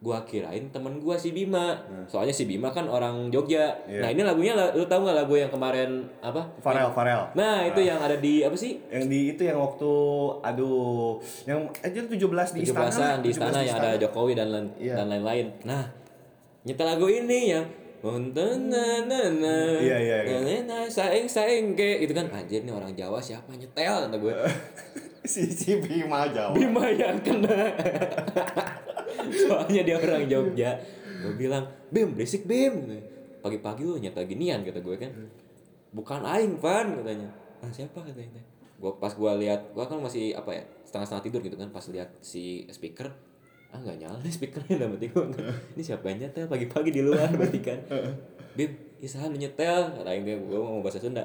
gua 0.01 0.17
kirain 0.23 0.65
temen 0.67 0.97
gua 0.97 1.13
si 1.13 1.29
Bima 1.29 1.77
soalnya 2.05 2.33
si 2.33 2.43
Bima 2.43 2.69
kan 2.69 2.85
orang 2.85 3.29
Jogja 3.29 3.69
Iya. 3.85 4.01
nah 4.01 4.09
ini 4.09 4.21
lagunya 4.21 4.51
la- 4.51 4.73
lu 4.73 4.81
tahu 4.83 5.05
nggak 5.05 5.13
lagu 5.15 5.33
yang 5.35 5.47
kemarin 5.47 5.89
apa 6.19 6.41
Farel 6.57 6.89
Farel 6.89 7.29
Nah, 7.31 7.61
itu 7.63 7.79
yang 7.79 7.97
ada 7.97 8.17
di 8.17 8.41
apa 8.41 8.53
sih? 8.55 8.81
yang 8.87 9.05
di 9.05 9.29
itu 9.29 9.41
yang 9.43 9.61
waktu 9.61 9.93
aduh 10.41 11.21
yang 11.45 11.61
aja 11.77 12.01
17 12.01 12.17
di 12.51 12.59
istana 12.63 12.89
17-an 12.89 12.97
lah, 12.97 13.13
di 13.19 13.29
istana 13.29 13.59
17 13.59 13.63
yang 13.63 13.77
ada 13.77 13.91
Jokowi 13.99 14.33
dan 14.33 14.47
lain 14.49 14.67
Iya. 14.75 14.93
dan 14.97 15.05
lain-lain. 15.07 15.47
Nah, 15.63 15.83
nyetel 16.63 16.87
lagu 16.87 17.05
ini 17.05 17.39
yang 17.51 17.65
Iya, 19.77 19.97
iya, 20.01 20.17
iya. 20.25 20.89
saing 20.89 21.29
saing 21.29 21.77
ke 21.77 22.01
itu 22.01 22.09
kan 22.11 22.25
anjir 22.27 22.65
nih 22.65 22.73
orang 22.73 22.89
Jawa 22.91 23.21
siapa 23.21 23.53
nyetel 23.53 24.09
kata 24.09 24.17
gue. 24.17 24.33
si 25.23 25.45
si 25.45 25.77
Bima 25.77 26.25
Jawa 26.27 26.49
Bima 26.51 26.89
yang 26.89 27.21
kena. 27.21 27.53
Soalnya 29.47 29.81
dia 29.83 29.95
orang 29.97 30.25
Jogja. 30.27 30.77
Gue 31.21 31.33
bilang, 31.37 31.67
"Bim, 31.93 32.13
berisik 32.17 32.47
Bim." 32.47 32.89
Pagi-pagi 33.41 33.81
lu 33.85 33.97
nyetel 33.97 34.25
ginian 34.29 34.61
kata 34.61 34.79
gue 34.79 34.95
kan. 34.97 35.11
Bukan 35.91 36.21
aing, 36.23 36.61
Pan 36.61 36.87
katanya. 37.01 37.29
Ah, 37.61 37.69
siapa 37.69 37.99
katanya? 38.01 38.41
Gua 38.81 38.97
pas 38.97 39.13
gua 39.13 39.37
lihat, 39.37 39.77
gua 39.77 39.85
kan 39.85 40.01
masih 40.01 40.33
apa 40.33 40.57
ya? 40.57 40.63
Setengah-setengah 40.89 41.23
tidur 41.29 41.41
gitu 41.45 41.53
kan 41.53 41.69
pas 41.69 41.85
lihat 41.85 42.09
si 42.25 42.65
speaker 42.73 43.13
ah 43.71 43.79
nggak 43.79 43.97
nyala 44.03 44.19
nih 44.19 44.33
speakernya 44.35 44.75
dalam 44.83 44.99
hati 44.99 45.07
gua 45.07 45.31
ini 45.75 45.83
siapa 45.83 46.11
yang 46.11 46.27
nyetel 46.27 46.45
pagi-pagi 46.51 46.91
di 46.91 47.01
luar 47.07 47.31
berarti 47.31 47.59
kan 47.63 47.79
Bim, 48.57 48.71
isahan 48.99 49.31
nyetel 49.31 49.95
kata 49.95 50.09
aing 50.11 50.27
gue 50.27 50.59
mau 50.59 50.83
bahasa 50.83 50.99
Sunda 50.99 51.23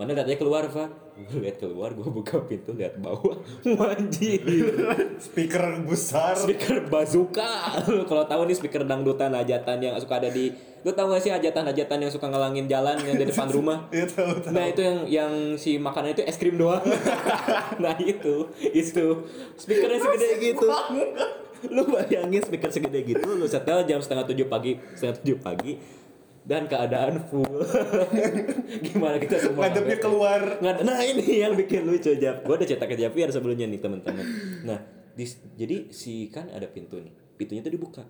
mana 0.00 0.16
lihatnya 0.16 0.40
keluar 0.40 0.64
Van 0.72 0.88
gue 1.12 1.38
lihat 1.44 1.60
keluar 1.60 1.92
gue 1.92 2.08
buka 2.08 2.40
pintu 2.48 2.72
lihat 2.72 2.96
bawah. 2.96 3.36
Anjir 3.92 4.40
speaker 5.20 5.84
besar. 5.84 6.34
Speaker 6.34 6.88
bazooka. 6.88 7.84
Lu 7.92 8.04
kalau 8.10 8.24
tahu 8.24 8.48
nih 8.48 8.56
speaker 8.56 8.82
dangdutan 8.88 9.36
hajatan 9.36 9.76
yang 9.84 9.94
suka 10.00 10.18
ada 10.18 10.32
di 10.32 10.50
lu 10.82 10.90
tahu 10.90 11.14
gak 11.14 11.22
sih 11.22 11.30
hajatan-hajatan 11.30 11.98
yang 12.02 12.10
suka 12.10 12.26
ngalangin 12.26 12.66
jalan 12.66 12.98
yang 13.06 13.14
di 13.14 13.28
depan 13.28 13.46
rumah? 13.56 13.86
Iya 13.94 14.08
tahu 14.08 14.40
tahu. 14.40 14.52
Nah 14.56 14.64
itu 14.66 14.80
yang 14.82 14.98
yang 15.06 15.32
si 15.54 15.78
makanan 15.78 16.16
itu 16.16 16.22
es 16.26 16.36
krim 16.40 16.56
doang. 16.58 16.82
nah 17.78 17.94
itu. 18.00 18.48
Itu. 18.72 19.28
Speakernya 19.60 20.00
segede 20.00 20.28
gitu. 20.40 20.66
Lu 21.70 21.86
bayangin 21.86 22.42
speaker 22.42 22.74
segede 22.74 23.06
gitu, 23.06 23.38
lu 23.38 23.46
setel 23.46 23.86
jam 23.86 24.02
setengah 24.02 24.26
tujuh 24.26 24.50
pagi, 24.50 24.82
setengah 24.98 25.22
tujuh 25.22 25.38
pagi 25.38 25.78
dan 26.42 26.66
keadaan 26.66 27.22
full. 27.24 27.46
Gimana 28.86 29.16
kita 29.16 29.38
semua 29.38 29.66
Ngadepnya 29.66 29.94
ngaget? 29.94 30.02
keluar. 30.02 30.40
Nah 30.60 30.98
ini 31.00 31.38
yang 31.38 31.54
bikin 31.54 31.82
lucu 31.82 32.14
Jap. 32.14 32.42
Gue 32.42 32.54
udah 32.54 32.66
cetak 32.66 32.88
ke 32.88 32.96
Javier 32.96 33.28
sebelumnya 33.28 33.66
nih 33.66 33.78
teman-teman. 33.78 34.26
Nah 34.62 34.78
di- 35.12 35.28
jadi 35.54 35.76
si 35.88 36.26
kan 36.28 36.48
ada 36.48 36.66
pintu 36.66 36.98
nih, 36.98 37.12
pintunya 37.36 37.60
tuh 37.60 37.70
dibuka. 37.70 38.02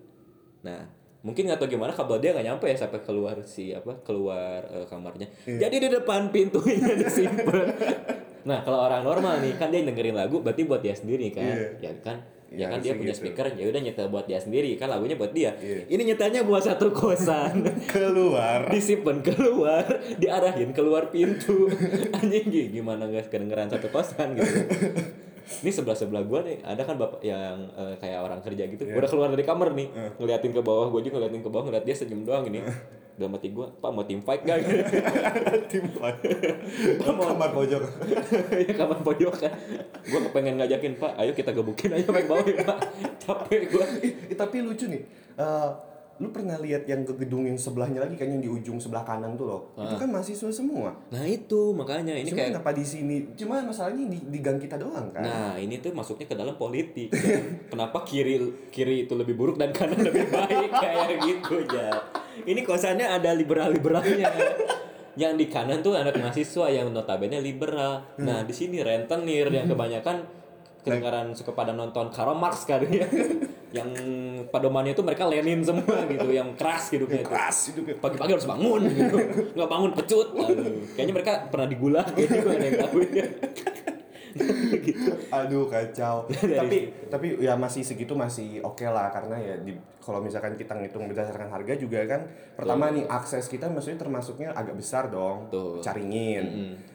Nah 0.61 0.87
mungkin 1.21 1.47
nggak 1.47 1.55
tahu 1.55 1.71
gimana 1.71 1.91
kabel 1.91 2.19
dia 2.19 2.33
nggak 2.33 2.45
nyampe 2.45 2.65
ya 2.65 2.75
sampai 2.75 2.99
keluar 2.99 3.39
si 3.43 3.71
apa 3.71 4.01
keluar 4.01 4.65
eh, 4.67 4.85
kamarnya. 4.85 5.27
Jadi 5.45 5.75
di 5.77 5.89
depan 5.89 6.27
pintunya 6.29 6.93
disimpan. 7.01 7.69
nah 8.43 8.59
kalau 8.59 8.83
orang 8.83 9.07
normal 9.07 9.39
nih 9.39 9.55
kan 9.55 9.71
dia 9.71 9.79
dengerin 9.79 10.11
lagu 10.13 10.43
berarti 10.43 10.63
buat 10.63 10.81
dia 10.81 10.91
sendiri 10.91 11.31
kan, 11.31 11.47
Iya. 11.79 11.79
ya 11.79 11.93
kan. 12.01 12.17
Ya, 12.53 12.59
Ya, 12.59 12.67
kan 12.69 12.79
dia 12.79 12.93
punya 12.93 13.09
gitu. 13.09 13.25
speaker 13.25 13.49
ya 13.51 13.65
udah 13.65 13.81
nyetel 13.81 14.07
buat 14.07 14.23
dia 14.23 14.37
sendiri. 14.37 14.73
Kan 14.75 14.87
lagunya 14.87 15.13
buat 15.13 15.29
dia. 15.29 15.51
Iya. 15.55 15.89
ini 15.89 16.01
nyetelnya 16.07 16.41
buat 16.41 16.61
satu 16.61 16.89
kosan. 16.89 17.65
Keluar. 17.93 18.69
Disimpan 18.69 19.19
keluar 19.19 19.83
diarahin 20.15 20.69
keluar 20.69 21.09
pintu. 21.09 21.65
Anjing 22.15 22.45
gi- 22.47 22.69
gimana 22.71 23.05
nggak 23.05 23.27
kedengeran 23.27 23.67
satu 23.67 23.89
kosan 23.89 24.35
gitu. 24.35 24.53
Ini 25.43 25.69
sebelah 25.69 25.93
sebelah 25.93 26.23
gua 26.23 26.39
nih 26.41 26.61
ada 26.61 26.81
kan 26.81 26.95
bapak 26.95 27.19
yang 27.19 27.67
eh, 27.73 27.97
kayak 27.97 28.19
orang 28.21 28.39
kerja 28.39 28.63
gitu. 28.65 28.83
Iya. 28.83 28.95
udah 28.95 29.09
keluar 29.09 29.27
dari 29.27 29.43
kamar 29.43 29.73
nih. 29.73 29.87
Ngeliatin 30.15 30.51
ke 30.51 30.61
bawah 30.61 30.87
gua 30.87 31.01
juga 31.01 31.17
ngeliatin 31.17 31.41
ke 31.41 31.49
bawah 31.49 31.65
ngeliat 31.65 31.83
dia 31.83 31.93
senyum 31.93 32.21
doang 32.21 32.45
ini 32.45 32.61
dalam 33.13 33.37
hati 33.37 33.53
gua 33.53 33.69
pak 33.69 33.89
mau 33.93 34.03
tim 34.03 34.19
fight 34.19 34.41
gak 34.41 34.57
tim 35.71 35.85
fight 35.93 36.17
kamar 36.97 37.49
pojok 37.53 37.83
ya 38.65 38.73
kapan 38.73 38.99
pojok 39.05 39.33
kan 39.37 39.53
gua 40.09 40.19
kepengen 40.29 40.57
ngajakin 40.57 40.93
pak 40.97 41.11
ayo 41.21 41.31
kita 41.33 41.53
gebukin 41.53 41.93
aja 41.93 42.09
baik 42.09 42.25
bawah 42.25 42.45
ya 42.45 42.65
pak 42.65 42.79
capek 43.23 43.61
gua 43.69 43.85
Eh, 44.03 44.35
tapi 44.35 44.65
lucu 44.65 44.89
nih. 44.89 45.01
Eh, 45.37 45.69
lu 46.21 46.29
pernah 46.29 46.57
lihat 46.61 46.85
yang 46.85 47.01
ke 47.01 47.13
gedung 47.17 47.45
yang 47.45 47.57
sebelahnya 47.57 48.05
lagi 48.05 48.13
kan 48.13 48.29
yang 48.29 48.41
di 48.41 48.49
ujung 48.49 48.77
sebelah 48.77 49.01
kanan 49.01 49.33
tuh 49.33 49.45
loh. 49.49 49.61
Itu 49.77 49.97
kan 49.97 50.09
mahasiswa 50.09 50.49
semua. 50.53 50.93
nah 51.09 51.25
itu 51.25 51.73
makanya 51.73 52.13
ini 52.13 52.29
Cuma 52.29 52.37
kayak 52.37 52.49
kenapa 52.53 52.71
di 52.73 52.85
sini? 52.85 53.15
Cuma 53.33 53.61
masalahnya 53.65 54.05
di, 54.09 54.17
di 54.21 54.39
gang 54.41 54.61
kita 54.61 54.77
doang 54.77 55.09
kan. 55.09 55.25
Nah, 55.25 55.53
ini 55.57 55.81
tuh 55.81 55.93
masuknya 55.93 56.29
ke 56.29 56.35
dalam 56.37 56.53
politik. 56.57 57.09
Kenapa 57.69 58.05
kiri 58.05 58.69
kiri 58.69 59.09
itu 59.09 59.13
lebih 59.17 59.33
buruk 59.33 59.57
dan 59.57 59.73
kanan 59.73 60.01
lebih 60.01 60.29
baik 60.29 60.69
kayak 60.69 61.17
gitu 61.25 61.65
ya. 61.73 61.89
Ini 62.41 62.61
kosannya 62.65 63.05
ada 63.05 63.31
liberal-liberalnya. 63.37 64.29
Yang 65.13 65.33
di 65.37 65.45
kanan 65.45 65.85
tuh 65.85 65.93
anak 65.93 66.17
mahasiswa 66.17 66.73
yang 66.73 66.89
notabene 66.89 67.37
liberal. 67.37 68.01
Nah, 68.17 68.41
di 68.41 68.53
sini 68.53 68.81
rentenir 68.81 69.45
yang 69.53 69.69
kebanyakan 69.69 70.25
kedengaran 70.83 71.31
suka 71.31 71.55
pada 71.55 71.71
nonton 71.71 72.11
Karl 72.11 72.35
Marx 72.35 72.65
kali 72.67 73.01
ya. 73.01 73.07
yang 73.73 73.89
padomannya 74.53 74.93
itu 74.93 75.01
mereka 75.01 75.25
Lenin 75.25 75.65
semua 75.65 76.05
gitu, 76.05 76.29
yang 76.29 76.53
keras 76.53 76.93
hidupnya 76.93 77.25
itu. 77.25 77.29
Keras 77.33 77.57
hidupnya. 77.73 77.95
Pagi-pagi 77.97 78.31
harus 78.37 78.45
bangun 78.45 78.81
gitu. 78.85 79.17
Nggak 79.57 79.69
bangun 79.69 79.91
pecut. 79.97 80.27
Aduh, 80.37 80.77
kayaknya 80.93 81.13
mereka 81.17 81.33
pernah 81.49 81.67
digulah 81.67 82.05
kayaknya 82.13 82.39
gue 82.45 82.53
ada 82.53 82.65
yang 82.69 82.79
tahu 82.85 82.97
ya. 83.09 83.25
gitu. 84.87 85.11
Aduh 85.29 85.69
kacau. 85.69 86.25
Tapi 86.61 86.77
tapi 87.09 87.27
ya 87.37 87.53
masih 87.53 87.85
segitu 87.85 88.17
masih 88.17 88.61
oke 88.65 88.83
lah 88.85 89.13
karena 89.13 89.37
ya 89.37 89.55
di 89.61 89.77
kalau 90.03 90.19
misalkan 90.19 90.59
kita 90.59 90.75
ngitung 90.75 91.07
berdasarkan 91.07 91.47
harga 91.47 91.73
juga 91.79 92.03
kan 92.03 92.27
pertama 92.59 92.91
nih 92.91 93.07
akses 93.07 93.47
kita 93.47 93.71
maksudnya 93.71 93.99
termasuknya 94.01 94.49
agak 94.51 94.75
besar 94.75 95.07
dong. 95.13 95.47
Betul. 95.47 95.79
Caringin. 95.79 96.45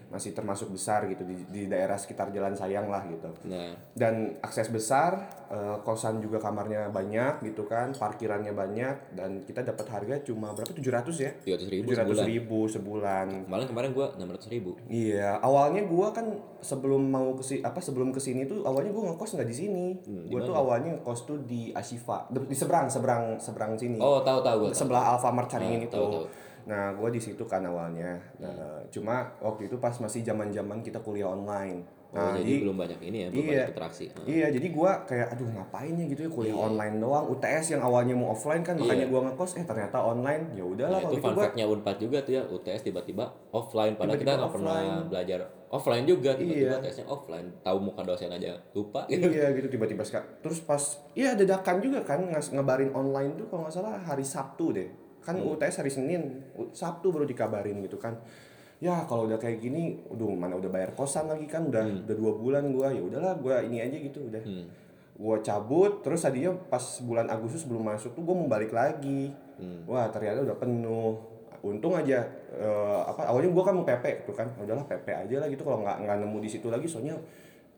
Masih 0.08 0.32
termasuk 0.32 0.68
besar 0.68 1.04
gitu 1.04 1.20
di, 1.22 1.36
di 1.46 1.62
daerah 1.64 1.94
sekitar 1.94 2.28
Jalan 2.28 2.52
Sayang 2.52 2.86
lah 2.86 3.04
gitu. 3.04 3.28
Nah, 3.44 3.76
dan 3.92 4.14
akses 4.38 4.68
besar 4.68 5.20
eh, 5.46 5.76
kosan 5.80 6.18
juga 6.18 6.38
kamarnya 6.38 6.88
banyak 6.88 7.44
gitu 7.44 7.64
kan 7.64 7.92
parkirannya 7.92 8.50
banyak 8.50 9.12
dan 9.12 9.42
kita 9.42 9.60
dapat 9.62 9.84
harga 9.86 10.16
cuma 10.22 10.50
berapa 10.50 10.70
700 10.70 11.12
ya 11.18 11.32
300 11.38 11.68
ribu 11.68 11.86
700 11.90 11.98
sebulan. 11.98 12.24
ribu 12.26 12.58
sebulan 12.66 13.26
Malah 13.44 13.66
kemarin 13.66 13.90
gua 13.90 14.06
600 14.12 14.48
ribu. 14.48 14.70
iya 14.86 15.36
awalnya 15.38 15.84
gua 15.84 16.08
kan 16.10 16.32
sebelum 16.58 17.04
mau 17.04 17.32
ke 17.34 17.60
apa 17.60 17.76
sebelum 17.78 18.08
ke 18.08 18.18
sini 18.18 18.44
tuh 18.44 18.62
awalnya 18.62 18.90
gua 18.90 19.12
ngekos 19.12 19.34
nggak 19.34 19.46
di 19.46 19.56
sini 19.58 19.86
gua 20.26 20.40
tuh 20.42 20.54
awalnya 20.54 20.90
ngekos 20.94 21.20
tuh 21.24 21.38
di 21.42 21.68
Ashifa 21.70 22.28
di, 22.28 22.40
di 22.42 22.56
seberang 22.56 22.88
seberang 22.88 23.36
seberang 23.38 23.72
sini 23.74 23.96
Oh, 23.98 24.20
tahu 24.20 24.40
tahu 24.40 24.56
gua. 24.62 24.70
sebelah 24.70 25.02
Alfamart 25.10 25.48
Caringin 25.48 25.80
Ah, 25.80 25.86
itu. 25.86 25.94
tahu, 25.94 26.08
tahu. 26.14 26.26
Nah, 26.68 26.92
gue 26.92 27.08
di 27.16 27.20
situ 27.20 27.48
kan 27.48 27.64
awalnya. 27.64 28.20
Nah, 28.36 28.84
cuma 28.92 29.32
waktu 29.40 29.72
itu 29.72 29.80
pas 29.80 29.96
masih 29.96 30.20
zaman-zaman 30.20 30.84
kita 30.84 31.00
kuliah 31.00 31.32
online. 31.32 31.96
Oh, 32.08 32.16
Nah, 32.16 32.40
jadi 32.40 32.64
belum 32.64 32.76
banyak 32.80 33.00
ini 33.04 33.18
ya, 33.20 33.28
belum 33.28 33.44
iya. 33.44 33.52
banyak 33.52 33.70
interaksi. 33.76 34.04
Ah. 34.16 34.24
Iya, 34.24 34.46
jadi 34.48 34.66
gua 34.72 35.04
kayak 35.04 35.28
aduh 35.36 35.44
ngapain 35.52 35.92
ya 35.92 36.04
gitu 36.08 36.20
ya 36.24 36.30
kuliah 36.32 36.56
online 36.56 36.96
doang. 37.04 37.28
UTS 37.28 37.76
yang 37.76 37.82
awalnya 37.84 38.16
mau 38.16 38.32
offline 38.32 38.64
kan 38.64 38.80
makanya 38.80 39.04
Iya. 39.04 39.12
gua 39.12 39.20
ngekos 39.28 39.60
eh 39.60 39.64
ternyata 39.68 40.00
online. 40.00 40.56
Ya 40.56 40.64
udahlah 40.64 41.04
Nah, 41.04 41.04
kalau 41.04 41.12
itu 41.12 41.16
gitu 41.20 41.24
fun 41.28 41.34
gua 41.36 41.44
fact-nya 41.44 41.64
Unpad 41.68 41.96
juga 42.00 42.18
tuh 42.24 42.32
ya, 42.32 42.42
UTS 42.48 42.80
tiba-tiba 42.88 43.24
offline 43.52 43.92
padahal 44.00 44.16
Tiba-tiba 44.16 44.24
kita 44.24 44.40
nggak 44.40 44.54
pernah 44.56 44.80
belajar 45.04 45.40
offline 45.68 46.04
juga 46.08 46.30
tiba-tiba 46.32 46.76
Iya. 46.80 46.84
tesnya 46.88 47.06
offline. 47.12 47.48
Tahu 47.60 47.76
muka 47.84 48.00
dosen 48.08 48.32
aja 48.32 48.56
lupa 48.72 49.04
gitu. 49.04 49.28
Iya 49.28 49.52
gitu 49.52 49.68
tiba-tiba. 49.68 50.00
Terus 50.40 50.58
pas 50.64 50.80
iya 51.12 51.36
dadakan 51.36 51.76
juga 51.84 52.00
kan 52.08 52.24
ngebarin 52.24 52.88
online 52.96 53.36
tuh 53.36 53.52
kalau 53.52 53.68
nggak 53.68 53.74
salah 53.76 54.00
hari 54.00 54.24
Sabtu 54.24 54.72
deh. 54.72 55.07
Kan 55.28 55.44
Hmm. 55.44 55.52
UTS 55.52 55.84
hari 55.84 55.92
Senin, 55.92 56.40
Sabtu 56.72 57.12
baru 57.12 57.28
dikabarin 57.28 57.84
gitu 57.84 58.00
kan. 58.00 58.16
Ya 58.80 59.04
kalau 59.04 59.28
udah 59.28 59.36
kayak 59.36 59.60
gini, 59.60 60.00
aduh 60.08 60.32
mana 60.32 60.56
udah 60.56 60.72
bayar 60.72 60.96
kosan 60.96 61.28
lagi 61.28 61.44
kan 61.44 61.68
udah 61.68 62.08
udah 62.08 62.16
dua 62.16 62.32
bulan 62.32 62.72
gua 62.72 62.88
ya 62.88 63.04
udahlah 63.04 63.36
gua 63.36 63.60
ini 63.60 63.84
aja 63.84 64.00
gitu 64.00 64.24
udah. 64.24 64.40
Hmm. 64.40 64.64
Gua 65.20 65.36
cabut 65.44 66.00
terus 66.00 66.24
tadinya 66.24 66.56
pas 66.72 66.80
bulan 67.04 67.28
Agustus 67.28 67.68
belum 67.68 67.84
masuk 67.84 68.16
tuh 68.16 68.24
gua 68.24 68.40
mau 68.40 68.48
balik 68.48 68.72
lagi. 68.72 69.34
Hmm. 69.60 69.84
Wah 69.84 70.08
ternyata 70.08 70.48
udah 70.48 70.56
penuh. 70.56 71.20
Untung 71.60 71.92
aja 71.92 72.24
eh, 72.54 73.00
apa 73.04 73.28
awalnya 73.28 73.52
gua 73.52 73.68
kan 73.68 73.74
mau 73.76 73.84
PP 73.84 74.24
tuh 74.24 74.32
kan. 74.32 74.48
Udahlah 74.56 74.88
PP 74.88 75.12
aja 75.12 75.36
lah 75.44 75.48
gitu 75.52 75.60
kalau 75.60 75.84
nggak 75.84 76.08
nggak 76.08 76.16
nemu 76.24 76.38
di 76.40 76.48
situ 76.48 76.72
lagi 76.72 76.88
soalnya 76.88 77.20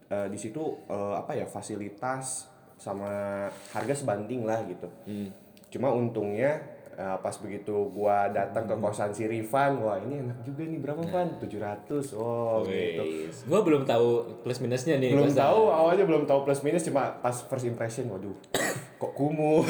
eh, 0.06 0.28
di 0.30 0.38
situ 0.38 0.62
eh, 0.86 1.14
apa 1.18 1.34
ya 1.34 1.48
fasilitas 1.50 2.46
sama 2.76 3.48
harga 3.72 3.94
sebanding 3.96 4.44
lah 4.44 4.62
gitu. 4.68 4.86
Hmm. 5.08 5.32
Cuma 5.72 5.96
untungnya 5.96 6.60
eh, 7.00 7.16
pas 7.24 7.32
begitu 7.40 7.72
gua 7.96 8.28
datang 8.28 8.68
ke 8.68 8.76
kosan 8.76 9.08
si 9.16 9.24
Rifan, 9.24 9.80
wah 9.80 9.96
ini 9.96 10.20
enak 10.20 10.44
juga 10.44 10.68
nih 10.68 10.78
berapa 10.84 11.00
Van? 11.08 11.28
700. 11.40 12.12
Oh 12.20 12.60
gitu. 12.68 13.00
Wes. 13.00 13.48
Gua 13.48 13.64
belum 13.64 13.88
tahu 13.88 14.36
plus 14.44 14.60
minusnya 14.60 15.00
nih. 15.00 15.16
Belum 15.16 15.32
kosan. 15.32 15.40
tahu 15.40 15.60
awalnya 15.72 16.04
belum 16.04 16.28
tahu 16.28 16.44
plus 16.44 16.60
minus 16.60 16.84
cuma 16.84 17.16
pas 17.24 17.32
first 17.32 17.64
impression 17.64 18.12
waduh 18.12 18.36
kok 19.00 19.16
kumuh, 19.16 19.64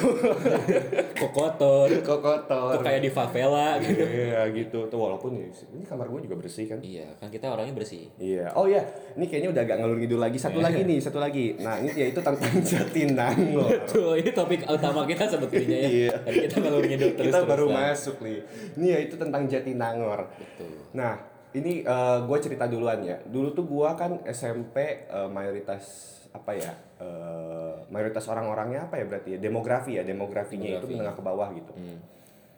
Kok 1.20 1.30
kotor, 1.30 1.86
kok 2.02 2.18
kotor. 2.18 2.74
kok 2.74 2.82
kayak 2.82 2.98
di 2.98 3.10
favela 3.14 3.78
gitu. 3.78 4.02
Iya 4.02 4.42
gitu 4.50 4.90
tuh 4.90 4.98
walaupun 4.98 5.38
ya, 5.38 5.46
ini 5.70 5.86
kamar 5.86 6.10
gua 6.10 6.18
juga 6.18 6.34
bersih 6.34 6.66
kan. 6.66 6.82
Iya, 6.82 7.14
kan 7.14 7.30
kita 7.30 7.46
orangnya 7.46 7.70
bersih. 7.70 8.10
Iya. 8.18 8.50
Oh 8.58 8.66
iya, 8.66 8.82
ini 9.14 9.30
kayaknya 9.30 9.54
udah 9.54 9.62
agak 9.62 9.76
ngalur 9.78 9.96
ngidul 10.02 10.18
lagi. 10.18 10.34
Satu 10.34 10.58
lagi 10.58 10.82
nih, 10.82 10.98
satu 10.98 11.22
lagi. 11.22 11.54
Nah, 11.62 11.78
ini 11.78 11.94
yaitu 11.94 12.18
tentang 12.18 12.42
Jatinangor. 12.74 13.70
Tuh, 13.86 14.18
ini 14.18 14.30
topik 14.34 14.66
utama 14.66 15.06
kita 15.06 15.24
sebetulnya 15.30 15.78
ya. 15.78 15.88
Iya. 15.88 16.12
Kita 16.50 16.56
ngalur 16.58 16.84
ngidul 16.90 17.10
terus 17.14 17.30
Kita 17.30 17.40
baru 17.46 17.66
masuk 17.70 18.16
nih. 18.26 18.38
Ini 18.74 18.86
yaitu 18.98 19.14
tentang 19.14 19.46
Jatinangor. 19.46 20.26
Betul. 20.34 20.74
Nah, 20.98 21.14
ini 21.54 21.86
gue 22.26 22.38
cerita 22.42 22.66
duluan 22.66 22.98
ya. 23.06 23.22
Dulu 23.22 23.54
tuh 23.54 23.62
gue 23.62 23.88
kan 23.94 24.18
SMP 24.26 25.06
eh, 25.06 25.28
mayoritas 25.30 25.86
apa 26.30 26.50
ya? 26.54 26.72
eh, 26.98 27.74
mayoritas 27.90 28.24
orang-orangnya 28.24 28.86
apa 28.86 28.96
ya 28.96 29.04
berarti 29.04 29.34
ya? 29.34 29.38
Demografi 29.38 29.92
ya, 29.94 30.02
demografinya 30.02 30.64
itu 30.64 30.78
Demografi. 30.78 30.94
menengah 30.94 31.14
ke 31.14 31.22
bawah 31.22 31.48
gitu. 31.52 31.72
Hmm. 31.74 31.98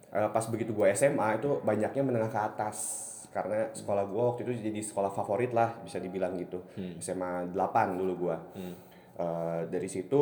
Eh, 0.09 0.29
pas 0.29 0.45
begitu 0.45 0.71
gue 0.71 0.87
SMA 0.93 1.27
itu 1.35 1.49
banyaknya 1.59 2.01
menengah 2.01 2.29
ke 2.29 2.39
atas 2.39 2.77
karena 3.29 3.65
sekolah 3.73 4.05
gue 4.05 4.23
waktu 4.23 4.41
itu 4.43 4.53
jadi 4.63 4.79
sekolah 4.83 5.09
favorit 5.09 5.49
lah 5.51 5.73
bisa 5.81 5.97
dibilang 5.97 6.37
gitu 6.37 6.61
SMA 6.99 7.49
8 7.49 7.57
dulu 7.97 8.13
gue 8.23 8.37
dari 9.67 9.89
situ 9.89 10.21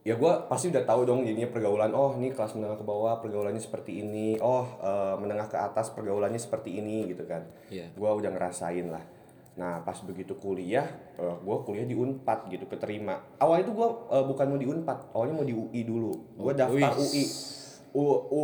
ya 0.00 0.14
gue 0.14 0.32
pasti 0.46 0.70
udah 0.70 0.80
tahu 0.82 1.02
dong 1.02 1.20
jadinya 1.22 1.50
pergaulan 1.50 1.92
oh 1.92 2.14
ini 2.14 2.30
kelas 2.30 2.54
menengah 2.54 2.78
ke 2.78 2.86
bawah 2.86 3.18
pergaulannya 3.18 3.58
seperti 3.58 4.00
ini 4.00 4.38
oh 4.38 4.64
eh, 4.78 5.14
menengah 5.18 5.44
ke 5.46 5.58
atas 5.58 5.90
pergaulannya 5.90 6.38
seperti 6.38 6.78
ini 6.78 7.10
gitu 7.10 7.26
kan 7.26 7.44
Iya. 7.68 7.92
gue 7.92 8.10
udah 8.14 8.30
ngerasain 8.30 8.86
lah 8.86 9.04
nah 9.60 9.84
pas 9.84 10.00
begitu 10.00 10.32
kuliah 10.34 10.88
eh, 11.14 11.36
gue 11.36 11.56
kuliah 11.62 11.84
di 11.84 11.92
Unpad 11.92 12.48
gitu 12.48 12.64
keterima. 12.64 13.20
Awalnya 13.36 13.68
tuh 13.68 13.74
gue 13.76 13.88
bukan 14.24 14.46
mau 14.46 14.56
di 14.56 14.64
Unpad 14.64 15.12
awalnya 15.12 15.34
mau 15.34 15.44
di 15.44 15.52
UI 15.52 15.84
dulu. 15.84 16.12
Gue 16.34 16.48
Oh, 16.48 16.56
daftar 16.56 16.96
wis. 16.96 17.04
UI 17.04 17.24
U, 17.90 18.02
U, 18.30 18.42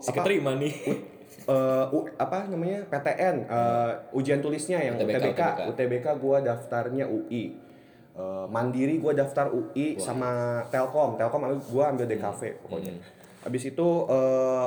Si 0.00 0.08
apa, 0.08 0.24
keterima 0.24 0.56
nih. 0.56 0.72
eh, 1.46 1.86
U- 1.92 2.10
apa 2.16 2.48
namanya? 2.48 2.82
PTN 2.84 3.36
eh, 3.44 3.92
ujian 4.10 4.40
tulisnya 4.40 4.80
yang 4.80 4.96
UTBK, 4.96 5.36
UTBK 5.36 5.68
UTBK, 5.68 6.06
gua 6.18 6.38
daftarnya 6.40 7.06
UI 7.06 7.62
Eh, 8.16 8.46
Mandiri 8.48 8.96
gua 8.96 9.12
daftar 9.12 9.52
UI 9.52 10.00
sama 10.00 10.64
Telkom. 10.66 11.14
Telkom 11.14 11.44
gua 11.68 11.92
ambil 11.92 12.08
DKV 12.08 12.64
pokoknya. 12.64 12.96
Habis 13.44 13.68
itu 13.68 13.86
eh, 14.08 14.66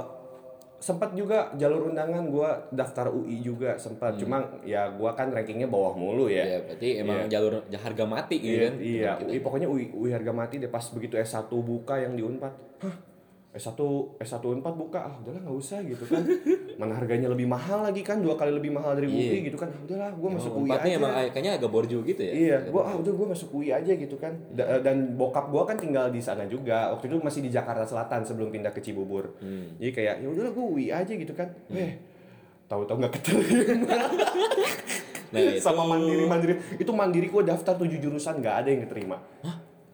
sempat 0.80 1.12
juga 1.12 1.52
jalur 1.54 1.88
undangan 1.88 2.24
gua 2.26 2.50
daftar 2.70 3.12
UI 3.12 3.39
juga 3.39 3.76
sempat 3.76 4.15
cuma 4.15 4.42
ya 4.63 4.88
gua 4.89 5.12
kan 5.12 5.28
rankingnya 5.30 5.68
bawah 5.68 5.92
mulu 5.94 6.26
ya 6.26 6.42
Ya, 6.42 6.58
berarti 6.63 6.89
emang 6.98 7.28
jalur 7.28 7.60
harga 7.70 8.06
mati 8.06 8.36
gitu 8.38 8.56
Iya, 8.56 8.63
kan. 8.65 8.76
iya. 8.80 9.12
UI 9.22 9.39
pokoknya 9.39 9.68
UI, 9.68 9.92
UI 9.92 10.12
harga 10.12 10.32
mati 10.32 10.56
deh 10.56 10.68
pas 10.68 10.84
begitu 10.89 11.15
S1 11.15 11.46
buka 11.52 11.96
yang 11.96 12.15
di 12.15 12.24
Unpad. 12.24 12.54
Hah? 12.80 12.96
S1 13.50 13.82
S1 14.22 14.46
Unpad 14.46 14.78
buka, 14.78 15.10
ah 15.10 15.14
udahlah 15.18 15.42
nggak 15.42 15.58
usah 15.58 15.82
gitu 15.82 16.06
kan. 16.06 16.22
Mana 16.80 16.94
harganya 16.94 17.26
lebih 17.34 17.50
mahal 17.50 17.82
lagi 17.82 18.06
kan, 18.06 18.22
dua 18.22 18.38
kali 18.38 18.54
lebih 18.54 18.70
mahal 18.70 18.94
dari 18.94 19.10
UI 19.10 19.42
Iya. 19.42 19.50
gitu 19.50 19.58
kan. 19.58 19.74
Ah, 19.74 19.82
udahlah, 19.82 20.10
gua 20.14 20.30
masuk 20.38 20.54
UI 20.54 20.70
aja. 20.70 20.86
emang 20.86 21.12
kayaknya 21.34 21.52
agak 21.58 21.72
borju 21.74 21.98
gitu 22.06 22.22
ya. 22.22 22.32
Iya, 22.32 22.58
gua 22.70 22.82
ah 22.86 22.94
udah 22.94 23.10
gua 23.10 23.28
masuk 23.34 23.50
UI 23.58 23.74
aja 23.74 23.90
gitu 23.90 24.16
kan. 24.22 24.38
Da- 24.54 24.78
dan 24.80 25.18
bokap 25.18 25.50
gua 25.50 25.66
kan 25.66 25.82
tinggal 25.82 26.14
di 26.14 26.22
sana 26.22 26.46
juga. 26.46 26.94
Waktu 26.94 27.10
itu 27.10 27.18
masih 27.20 27.42
di 27.42 27.50
Jakarta 27.50 27.82
Selatan 27.84 28.22
sebelum 28.22 28.54
pindah 28.54 28.70
ke 28.70 28.86
Cibubur. 28.86 29.34
Hmm. 29.42 29.82
Jadi 29.82 29.92
kayak 29.98 30.16
ya 30.22 30.28
udahlah 30.30 30.54
gua 30.54 30.66
UI 30.70 30.94
aja 30.94 31.10
gitu 31.10 31.34
kan. 31.34 31.50
Eh, 31.74 31.98
tahu-tahu 32.66 33.02
nggak 33.02 33.14
keterima. 33.18 33.98
Nah, 35.30 35.46
itu 35.46 35.62
sama 35.62 35.86
mandiri 35.86 36.26
mandiri 36.26 36.54
itu 36.82 36.90
mandiri 36.90 37.30
gua 37.30 37.46
daftar 37.46 37.78
tujuh 37.78 38.02
jurusan 38.02 38.42
nggak 38.42 38.66
ada 38.66 38.70
yang 38.74 38.82
keterima 38.82 39.22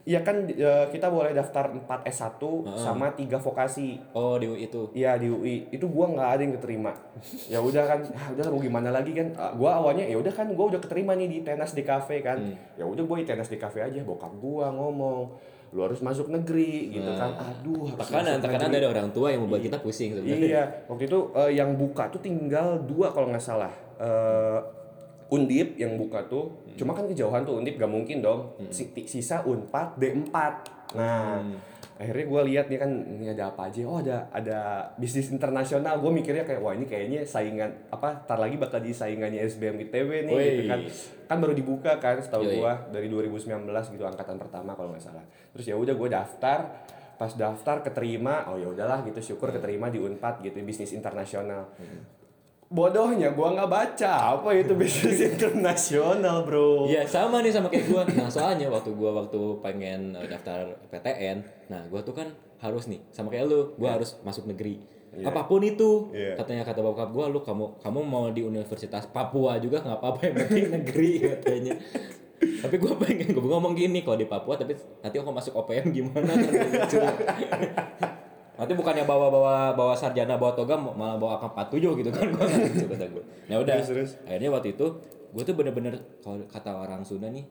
Iya 0.06 0.22
kan 0.22 0.46
eh, 0.46 0.86
kita 0.94 1.10
boleh 1.10 1.34
daftar 1.34 1.74
4 1.74 2.06
S1 2.06 2.38
sama 2.78 3.10
3 3.10 3.42
vokasi. 3.42 3.98
Oh 4.14 4.38
di 4.38 4.46
UI 4.46 4.70
itu. 4.70 4.94
Iya 4.94 5.18
di 5.18 5.34
UI 5.34 5.74
itu 5.74 5.90
gua 5.90 6.14
nggak 6.14 6.30
ada 6.30 6.42
yang 6.46 6.54
keterima. 6.62 6.94
ya 7.50 7.58
udah 7.58 7.84
kan, 7.90 8.00
ah, 8.22 8.28
udah 8.38 8.44
mau 8.54 8.62
gimana 8.62 8.94
lagi 8.94 9.18
kan? 9.18 9.34
Ah, 9.34 9.50
gua 9.58 9.82
awalnya 9.82 10.06
ya 10.06 10.22
udah 10.22 10.30
kan 10.30 10.46
gua 10.54 10.70
udah 10.70 10.78
keterima 10.78 11.18
nih 11.18 11.26
di 11.26 11.40
tenas 11.42 11.74
di 11.74 11.82
kafe 11.82 12.22
kan. 12.22 12.38
Ya 12.78 12.86
udah 12.86 13.02
gua 13.02 13.18
di 13.18 13.26
tenas 13.26 13.50
di 13.50 13.58
kafe 13.58 13.82
aja. 13.82 14.06
Bokap 14.06 14.38
gua 14.38 14.70
ngomong, 14.70 15.42
lu 15.74 15.82
harus 15.82 15.98
masuk 16.06 16.30
negeri 16.30 16.94
gitu 16.94 17.10
kan. 17.18 17.34
Aduh, 17.42 17.90
harus 17.90 18.06
Tekanan, 18.06 18.38
tekanan 18.38 18.70
dari 18.70 18.86
orang 18.86 19.10
tua 19.10 19.34
yang 19.34 19.42
membuat 19.50 19.66
kita 19.66 19.82
pusing 19.82 20.14
sebenarnya. 20.14 20.46
Iya, 20.46 20.64
waktu 20.86 21.10
itu 21.10 21.20
eh, 21.34 21.52
yang 21.58 21.74
buka 21.74 22.14
tuh 22.14 22.22
tinggal 22.22 22.78
dua 22.86 23.10
kalau 23.10 23.34
nggak 23.34 23.42
salah. 23.42 23.74
Eh, 23.98 24.85
Undip 25.28 25.74
yang 25.76 25.96
buka 25.96 26.22
tuh, 26.24 26.54
cuma 26.76 26.94
kan 26.94 27.06
kejauhan 27.06 27.42
tuh 27.42 27.56
Undip 27.56 27.76
gak 27.76 27.88
mungkin 27.88 28.22
dong. 28.22 28.54
Si- 28.70 28.94
Sisa 29.06 29.42
Unpad 29.42 29.96
D4. 29.96 30.36
Nah, 30.94 31.42
akhirnya 31.96 32.26
gue 32.26 32.42
lihat 32.46 32.66
nih 32.68 32.78
kan 32.78 32.92
ini 32.92 33.26
ada 33.30 33.50
apa 33.50 33.66
aja. 33.66 33.82
Oh 33.84 33.98
ada 33.98 34.30
ada 34.30 34.60
bisnis 34.96 35.28
internasional. 35.28 35.98
Gue 35.98 36.12
mikirnya 36.12 36.44
kayak 36.44 36.60
wah 36.60 36.72
ini 36.72 36.86
kayaknya 36.86 37.24
saingan 37.24 37.68
apa? 37.90 38.22
Tar 38.22 38.38
lagi 38.38 38.56
bakal 38.56 38.80
di 38.80 38.92
saingannya 38.92 39.42
SBM 39.42 39.82
ITB 39.82 40.10
nih 40.24 40.34
gitu 40.52 40.64
kan. 40.68 40.80
Kan 41.26 41.38
baru 41.40 41.54
dibuka 41.54 41.98
kan 41.98 42.16
setahu 42.18 42.46
gue 42.56 42.74
dari 42.92 43.08
2019 43.08 43.66
gitu 43.90 44.04
angkatan 44.04 44.38
pertama 44.38 44.72
kalau 44.72 44.92
nggak 44.92 45.04
salah. 45.04 45.26
Terus 45.52 45.66
ya 45.66 45.76
udah 45.76 45.94
gue 45.94 46.10
daftar 46.12 46.60
pas 47.16 47.32
daftar 47.32 47.80
keterima 47.82 48.44
oh 48.46 48.60
ya 48.60 48.68
udahlah 48.68 49.00
gitu 49.02 49.24
syukur 49.26 49.48
keterima 49.50 49.88
di 49.88 49.98
Unpad 49.98 50.44
gitu 50.44 50.60
bisnis 50.62 50.92
internasional 50.92 51.64
bodohnya 52.66 53.30
gua 53.32 53.54
nggak 53.54 53.70
baca 53.70 54.12
apa 54.36 54.50
itu 54.52 54.74
bisnis 54.82 55.22
internasional 55.22 56.42
bro 56.42 56.86
Iya 56.86 57.06
sama 57.06 57.40
nih 57.40 57.50
sama 57.50 57.70
kayak 57.70 57.86
gua. 57.86 58.02
Nah 58.08 58.28
soalnya 58.28 58.68
waktu 58.68 58.90
gua 58.92 59.14
waktu 59.16 59.38
pengen 59.60 60.14
eh, 60.14 60.26
daftar 60.26 60.74
PTN, 60.90 61.38
nah 61.68 61.86
gua 61.88 62.02
tuh 62.02 62.12
kan 62.12 62.28
harus 62.58 62.86
nih 62.86 63.00
sama 63.10 63.30
kayak 63.30 63.46
lu, 63.46 63.76
gua 63.76 63.96
harus 63.96 64.18
masuk 64.22 64.46
negeri. 64.46 64.82
Apa 65.16 65.48
pun 65.48 65.64
itu, 65.64 66.12
Iya. 66.12 66.36
katanya 66.36 66.68
kata 66.68 66.84
bokap 66.84 67.08
gua, 67.10 67.32
lu 67.32 67.40
kamu 67.40 67.80
kamu 67.80 68.00
mau 68.04 68.28
di 68.30 68.44
Universitas 68.44 69.08
Papua 69.08 69.56
juga 69.58 69.80
nggak 69.80 69.96
apa-apa 69.96 70.20
yang 70.26 70.36
penting 70.44 70.66
negeri 70.82 71.12
katanya. 71.24 71.74
tapi 72.36 72.76
gua 72.76 73.00
pengen 73.00 73.32
gua 73.32 73.56
ngomong 73.56 73.74
gini 73.74 74.04
kalau 74.04 74.18
di 74.18 74.28
Papua 74.28 74.60
tapi 74.60 74.76
nanti 75.00 75.16
aku 75.16 75.32
masuk 75.32 75.56
OPM 75.56 75.94
gimana 75.94 76.36
kan. 76.36 76.52
Nanti 78.66 78.74
bukannya 78.74 79.06
bawa-bawa 79.06 79.78
bawa 79.78 79.94
sarjana 79.94 80.42
bawa 80.42 80.58
toga 80.58 80.74
malah 80.74 81.22
bawa 81.22 81.38
AK47 81.38 82.02
gitu 82.02 82.10
kan 82.10 82.26
gua 82.34 82.50
lucu 82.50 82.86
kata 82.90 83.06
gua. 83.14 83.24
Nah 83.46 83.56
udah. 83.62 83.76
Terus, 83.78 83.90
terus. 83.94 84.12
Akhirnya 84.26 84.50
waktu 84.50 84.74
itu 84.74 84.86
gue 85.36 85.44
tuh 85.46 85.54
bener-bener 85.54 85.94
kalau 86.26 86.42
kata 86.50 86.72
orang 86.74 87.06
Sunda 87.06 87.30
nih 87.30 87.46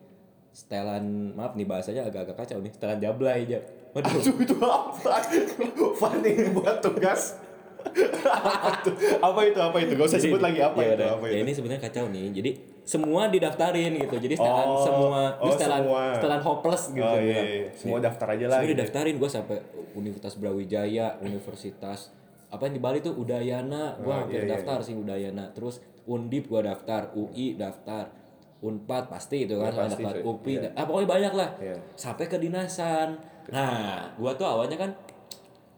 setelan 0.50 1.34
maaf 1.38 1.54
nih 1.54 1.66
bahasanya 1.70 2.02
agak-agak 2.10 2.34
kacau 2.34 2.58
nih 2.58 2.74
setelan 2.74 2.98
jablay 2.98 3.46
aja. 3.46 3.62
Waduh. 3.94 4.10
Aduh, 4.10 4.36
itu 4.42 4.56
apa 4.58 5.12
Fanny 6.02 6.50
buat 6.50 6.82
tugas 6.82 7.38
apa 9.28 9.40
itu 9.44 9.60
apa 9.60 9.76
itu 9.76 9.92
gak 9.92 10.08
usah 10.08 10.16
sebut 10.16 10.40
lagi 10.40 10.56
apa 10.64 10.80
ya 10.80 10.96
itu 10.96 11.04
apa 11.04 11.24
Ya 11.28 11.36
itu 11.36 11.44
ini 11.44 11.52
sebenarnya 11.54 11.82
kacau 11.86 12.04
nih. 12.10 12.32
Jadi 12.34 12.50
semua 12.84 13.26
didaftarin 13.26 13.96
gitu. 13.96 14.16
Jadi 14.16 14.34
setelan 14.36 14.68
Oh, 14.68 14.84
semua 14.84 15.20
oh, 15.40 15.48
setelan 15.48 15.80
semua. 15.82 16.02
setelan 16.12 16.40
hopeless 16.40 16.82
gitu. 16.90 17.00
oh 17.02 17.16
iya, 17.16 17.24
bilang. 17.32 17.46
iya. 17.48 17.68
semua 17.72 17.98
daftar 17.98 18.26
aja 18.30 18.44
lah 18.44 18.50
Semua 18.54 18.64
gitu. 18.64 18.72
didaftarin 18.76 19.14
gue 19.16 19.30
sampai 19.30 19.56
Universitas 19.94 20.34
Brawijaya, 20.36 21.06
Universitas 21.18 21.98
apa 22.46 22.62
yang 22.64 22.74
di 22.76 22.82
Bali 22.84 22.98
tuh 23.00 23.14
Udayana, 23.14 23.96
gue 23.96 24.06
Oh, 24.06 24.14
hampir 24.14 24.38
iya, 24.38 24.46
iya, 24.46 24.52
daftar 24.54 24.78
sih 24.80 24.94
Udayana. 24.94 25.50
Terus 25.50 25.80
Undip 26.04 26.46
gue 26.46 26.60
daftar, 26.60 27.10
UI 27.12 27.56
daftar, 27.56 28.12
Unpad 28.60 29.08
pasti 29.08 29.42
itu 29.42 29.56
kan, 29.56 29.68
Ya, 29.68 29.80
pasti, 29.82 30.00
cuy. 30.00 30.20
UPI, 30.22 30.52
Iya. 30.54 30.70
ah 30.72 30.84
pokoknya 30.84 31.08
banyak 31.10 31.32
lah. 31.34 31.48
Iya. 31.58 31.76
Sampai 31.94 32.28
kedinasan. 32.28 33.16
Nah, 33.46 34.12
gue 34.14 34.32
tuh 34.34 34.44
awalnya 34.44 34.76
kan 34.76 34.90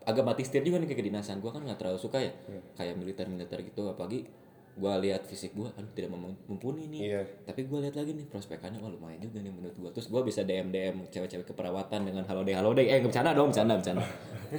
agak 0.03 0.23
mati 0.23 0.42
setir 0.42 0.62
juga 0.62 0.79
nih 0.79 0.87
ke 0.87 0.97
kedinasan. 0.97 1.38
Gue 1.38 1.49
kan 1.49 1.62
nggak 1.62 1.75
terlalu 1.77 1.97
suka 1.97 2.19
ya, 2.19 2.31
Iya. 2.47 2.61
kayak 2.75 2.95
militer-militer 2.97 3.59
gitu, 3.64 3.87
apalagi 3.87 4.27
gue 4.77 4.93
lihat 5.09 5.25
fisik 5.25 5.57
gue, 5.57 5.65
aduh 5.73 5.89
tidak 5.97 6.12
mumpuni 6.45 6.85
nih. 6.93 7.01
Iya. 7.01 7.23
Tapi 7.49 7.65
gue 7.65 7.79
lihat 7.81 7.97
lagi 7.97 8.12
nih 8.12 8.29
prospekannya, 8.29 8.77
wah 8.85 8.93
lumayan 8.93 9.25
juga 9.25 9.41
nih 9.41 9.49
menurut 9.49 9.73
gue. 9.73 9.91
Terus 9.97 10.12
gue 10.12 10.21
bisa 10.21 10.45
DM 10.45 10.69
DM 10.69 10.97
cewek-cewek 11.09 11.49
keperawatan 11.49 12.05
dengan 12.05 12.29
halo 12.29 12.45
deh 12.45 12.53
halo 12.53 12.77
deh. 12.77 12.85
Eh 12.85 13.01
nggak 13.01 13.09
bercanda 13.09 13.33
dong, 13.33 13.49
bercanda 13.49 13.81
bercanda. 13.81 14.05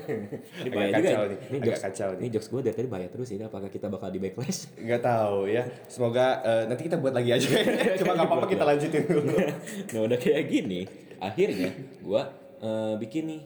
ini 0.65 0.69
bahaya 0.73 0.91
kacau 0.97 1.05
juga. 1.05 1.29
nih, 1.29 1.37
Ini 1.47 1.57
jokes, 1.61 1.81
kacau 1.85 2.09
nih. 2.11 2.19
ini 2.19 2.27
jokes 2.33 2.47
gue 2.49 2.61
dari 2.65 2.75
tadi 2.75 2.87
bahaya 2.89 3.09
terus 3.13 3.29
ini. 3.29 3.43
Apakah 3.45 3.69
kita 3.69 3.87
bakal 3.93 4.09
di 4.09 4.17
backlash? 4.17 4.73
nggak 4.89 5.01
tahu 5.05 5.39
ya 5.53 5.63
semoga 5.85 6.41
eh, 6.41 6.63
nanti 6.65 6.81
kita 6.89 6.97
buat 6.97 7.13
lagi 7.13 7.29
aja 7.37 7.47
cuma 8.01 8.17
nggak 8.17 8.27
apa-apa 8.27 8.47
kita 8.49 8.63
lanjutin 8.65 9.03
dulu 9.05 9.37
nah 9.93 10.01
udah 10.01 10.17
kayak 10.17 10.43
gini, 10.49 10.81
akhirnya 11.21 11.69
gue 12.01 12.21
bikin 12.97 13.23
nih 13.29 13.41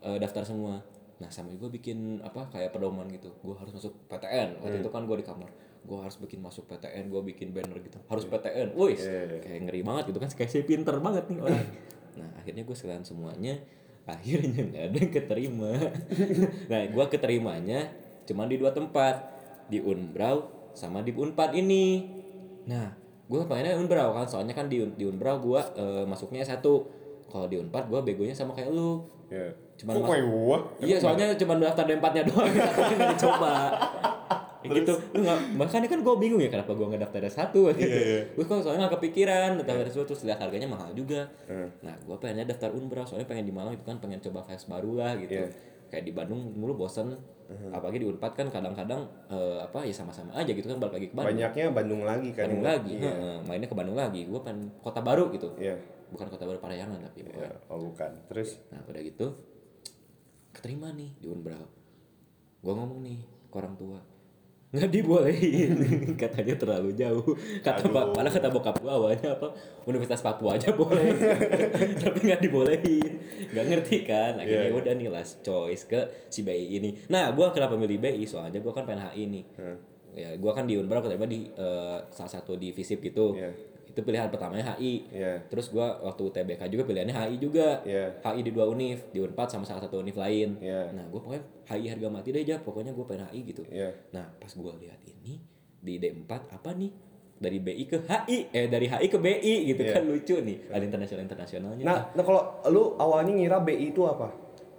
eh, 0.00 0.16
daftar 0.16 0.48
semua. 0.48 0.80
Nah 1.16 1.28
sama 1.32 1.52
juga 1.52 1.72
bikin 1.72 2.20
apa 2.24 2.48
kayak 2.48 2.72
pedoman 2.72 3.04
gitu. 3.12 3.32
Gue 3.44 3.56
harus 3.56 3.72
masuk 3.72 3.92
PTN. 4.08 4.60
Waktu 4.64 4.80
itu 4.80 4.90
kan 4.92 5.04
gue 5.04 5.16
di 5.20 5.26
kamar. 5.26 5.50
Gue 5.86 5.98
harus 5.98 6.18
bikin 6.18 6.38
masuk 6.38 6.66
PTN. 6.66 7.06
Gue 7.06 7.22
bikin 7.24 7.50
banner 7.50 7.78
gitu. 7.78 7.96
Harus 8.04 8.26
PTN. 8.26 8.74
Wih, 8.74 8.92
Iya. 8.92 9.38
kayak 9.38 9.60
ngeri 9.64 9.80
banget 9.80 10.04
gitu 10.10 10.18
kan. 10.18 10.28
Kayak 10.28 10.50
saya 10.50 10.64
pinter 10.64 10.94
banget 10.98 11.24
nih 11.26 11.38
orang. 11.40 11.66
nah 12.18 12.28
akhirnya 12.36 12.62
gue 12.62 12.74
sekalian 12.74 13.02
semuanya. 13.02 13.54
Akhirnya 14.04 14.62
nggak 14.64 14.84
ada 14.84 14.96
yang 14.96 15.12
keterima. 15.12 15.70
nah 16.70 16.80
gue 16.84 17.04
keterimanya 17.08 17.80
cuma 18.24 18.44
di 18.44 18.56
dua 18.56 18.70
tempat. 18.70 19.38
Di 19.66 19.78
Unbrau 19.78 20.46
sama 20.72 21.00
di 21.00 21.10
Unpad 21.10 21.54
ini. 21.54 22.06
Nah 22.64 22.94
gue 23.24 23.40
pengennya 23.42 23.74
Unbrau 23.74 24.10
kan. 24.12 24.26
Soalnya 24.26 24.52
kan 24.52 24.66
di, 24.66 24.78
Un- 24.78 24.94
di 24.94 25.02
Unbrau 25.02 25.38
gue 25.38 25.60
eh, 25.74 26.04
masuknya 26.04 26.42
satu. 26.42 26.86
Kalau 27.26 27.46
di 27.46 27.56
Unpad 27.56 27.86
gue 27.86 28.00
begonya 28.04 28.30
sama 28.30 28.50
kayak 28.52 28.70
lu. 28.70 29.02
ya 29.26 29.50
Cuman 29.76 29.92
Kok 29.92 30.00
mas- 30.00 30.08
kayak 30.08 30.24
gua 30.24 30.56
Iya 30.78 30.96
soalnya 30.96 31.26
cuma 31.34 31.52
daftar 31.56 31.84
D4-nya 31.84 32.22
doang 32.24 32.46
tapi 32.48 32.94
nggak 32.94 33.10
dicoba. 33.14 33.54
Ya 34.68 34.74
gitu. 34.82 34.94
Lu 35.14 35.22
makanya 35.54 35.88
kan 35.88 35.98
gue 36.02 36.14
bingung 36.18 36.40
ya 36.42 36.50
kenapa 36.50 36.72
gue 36.74 36.86
nggak 36.86 37.02
daftar 37.06 37.22
satu 37.30 37.70
gitu. 37.74 37.86
iya. 37.86 38.20
Gue 38.34 38.44
kok 38.44 38.60
soalnya 38.62 38.86
nggak 38.86 38.94
kepikiran 38.98 39.50
daftar 39.62 39.86
S2 39.88 40.00
terus 40.06 40.22
lihat 40.26 40.38
harganya 40.42 40.68
mahal 40.68 40.90
juga. 40.92 41.30
Hmm. 41.46 41.70
Nah 41.80 41.94
gue 41.96 42.16
pengennya 42.18 42.46
daftar 42.50 42.74
Unbrau 42.74 43.06
soalnya 43.06 43.26
pengen 43.30 43.46
di 43.46 43.54
Malang 43.54 43.78
itu 43.78 43.84
kan 43.86 43.96
pengen 44.02 44.18
coba 44.20 44.44
vibes 44.44 44.66
baru 44.66 44.90
lah 44.98 45.12
gitu. 45.22 45.38
Iya. 45.38 45.48
Kayak 45.86 46.04
di 46.04 46.12
Bandung 46.12 46.40
mulu 46.52 46.74
bosen. 46.74 47.14
Apalagi 47.46 48.02
di 48.02 48.06
Unpad 48.10 48.34
kan 48.34 48.50
kadang-kadang 48.50 49.06
eh, 49.30 49.62
apa 49.62 49.86
ya 49.86 49.94
sama-sama 49.94 50.34
aja 50.34 50.50
gitu 50.50 50.66
kan 50.66 50.82
balik 50.82 50.98
lagi 50.98 51.06
ke 51.06 51.14
Bandung. 51.14 51.30
banyaknya 51.38 51.64
Bandung 51.70 52.02
lagi 52.02 52.28
kan 52.34 52.50
Bandung 52.50 52.66
lagi, 52.66 52.92
iya. 52.98 53.06
heeh, 53.06 53.36
mainnya 53.46 53.68
ke 53.70 53.76
Bandung 53.78 53.94
lagi. 53.94 54.26
Gue 54.26 54.42
pengen 54.42 54.74
kota 54.82 54.98
baru 54.98 55.30
gitu. 55.30 55.54
Iya. 55.54 55.78
Bukan 56.10 56.26
kota 56.26 56.42
baru 56.42 56.58
Parahyangan 56.58 56.98
tapi 57.06 57.22
Iya. 57.22 57.30
pokoknya. 57.30 57.58
oh 57.70 57.78
bukan 57.86 58.10
terus 58.26 58.58
Nah 58.74 58.82
udah 58.82 58.98
gitu 58.98 59.26
keterima 60.50 60.90
nih 60.90 61.14
di 61.20 61.26
Unbrau. 61.30 61.70
Gua 62.58 62.74
ngomong 62.82 63.06
nih 63.06 63.20
ke 63.46 63.54
orang 63.54 63.78
tua 63.78 63.98
nggak 64.66 64.90
dibolehin. 64.90 65.72
Katanya 66.20 66.54
terlalu 66.58 66.90
jauh. 66.98 67.38
Kata 67.62 67.86
Aduh. 67.86 68.12
padahal 68.12 68.28
kata 68.34 68.48
bokap 68.50 68.76
gua 68.82 68.98
awalnya 68.98 69.38
apa 69.38 69.54
Universitas 69.86 70.20
Papua 70.20 70.58
aja 70.58 70.74
boleh. 70.74 71.14
Tapi 72.02 72.18
nggak 72.26 72.40
dibolehin. 72.42 73.12
Nggak 73.54 73.66
ngerti 73.70 73.96
kan? 74.02 74.36
Akhirnya 74.42 74.68
Iya, 74.68 74.74
iya. 74.74 74.80
udah 74.82 74.92
nih 74.98 75.08
last 75.08 75.40
choice 75.46 75.86
ke 75.86 76.00
si 76.28 76.42
BI 76.42 76.82
ini. 76.82 76.90
Nah 77.08 77.30
gua 77.32 77.54
kenapa 77.54 77.78
milih 77.78 77.96
BI 78.02 78.26
soalnya 78.26 78.58
gua 78.58 78.74
kan 78.74 78.84
pengen 78.84 79.06
HI 79.06 79.24
nih. 79.30 79.44
Hmm. 79.56 79.78
ya 80.16 80.32
gua 80.40 80.56
kan 80.56 80.64
di 80.64 80.80
Unbrau 80.80 81.04
keterima 81.04 81.28
di 81.28 81.44
eh, 81.44 81.98
salah 82.08 82.32
satu 82.32 82.56
di 82.56 82.72
FISIP 82.72 83.12
gitu. 83.12 83.36
Iya. 83.36 83.52
Itu 83.96 84.04
pilihan 84.04 84.28
pertamanya 84.28 84.76
HI 84.76 85.08
Iya. 85.08 85.40
Terus 85.48 85.72
gua 85.72 85.96
waktu 86.04 86.28
UTBK 86.28 86.68
juga 86.68 86.84
pilihannya 86.84 87.16
HI 87.16 87.36
juga. 87.40 87.80
Iya. 87.80 88.20
HI 88.20 88.44
di 88.44 88.52
dua 88.52 88.68
univ, 88.68 89.08
di 89.08 89.24
Unpad 89.24 89.48
sama 89.48 89.64
salah 89.64 89.80
satu 89.80 90.04
univ 90.04 90.20
lain. 90.20 90.60
Iya. 90.60 90.92
Nah, 90.92 91.08
gua 91.08 91.24
pokoknya 91.24 91.42
HI 91.64 91.88
harga 91.88 92.08
mati 92.12 92.28
deh 92.28 92.44
aja, 92.44 92.60
pokoknya 92.60 92.92
gua 92.92 93.08
pengen 93.08 93.24
HI 93.32 93.40
gitu. 93.48 93.64
Iya. 93.72 93.96
Nah, 94.12 94.28
pas 94.36 94.52
gua 94.52 94.76
lihat 94.76 95.00
ini 95.08 95.40
di 95.80 95.96
D4 95.96 96.28
apa 96.28 96.76
nih? 96.76 96.92
Dari 97.36 97.56
BI 97.60 97.84
ke 97.84 98.00
HI, 98.00 98.48
eh 98.48 98.68
dari 98.68 98.84
HI 98.88 99.08
ke 99.08 99.16
BI 99.16 99.54
gitu 99.68 99.80
Iya. 99.80 99.96
kan 99.96 100.04
lucu 100.04 100.36
nih. 100.40 100.56
Ada 100.72 100.84
internasional 100.84 101.22
internasionalnya. 101.24 101.84
nah 101.84 101.98
nah 102.12 102.24
kalau 102.24 102.40
lu 102.68 102.96
awalnya 102.96 103.32
ngira 103.32 103.60
BI 103.60 103.92
itu 103.92 104.04
apa 104.04 104.28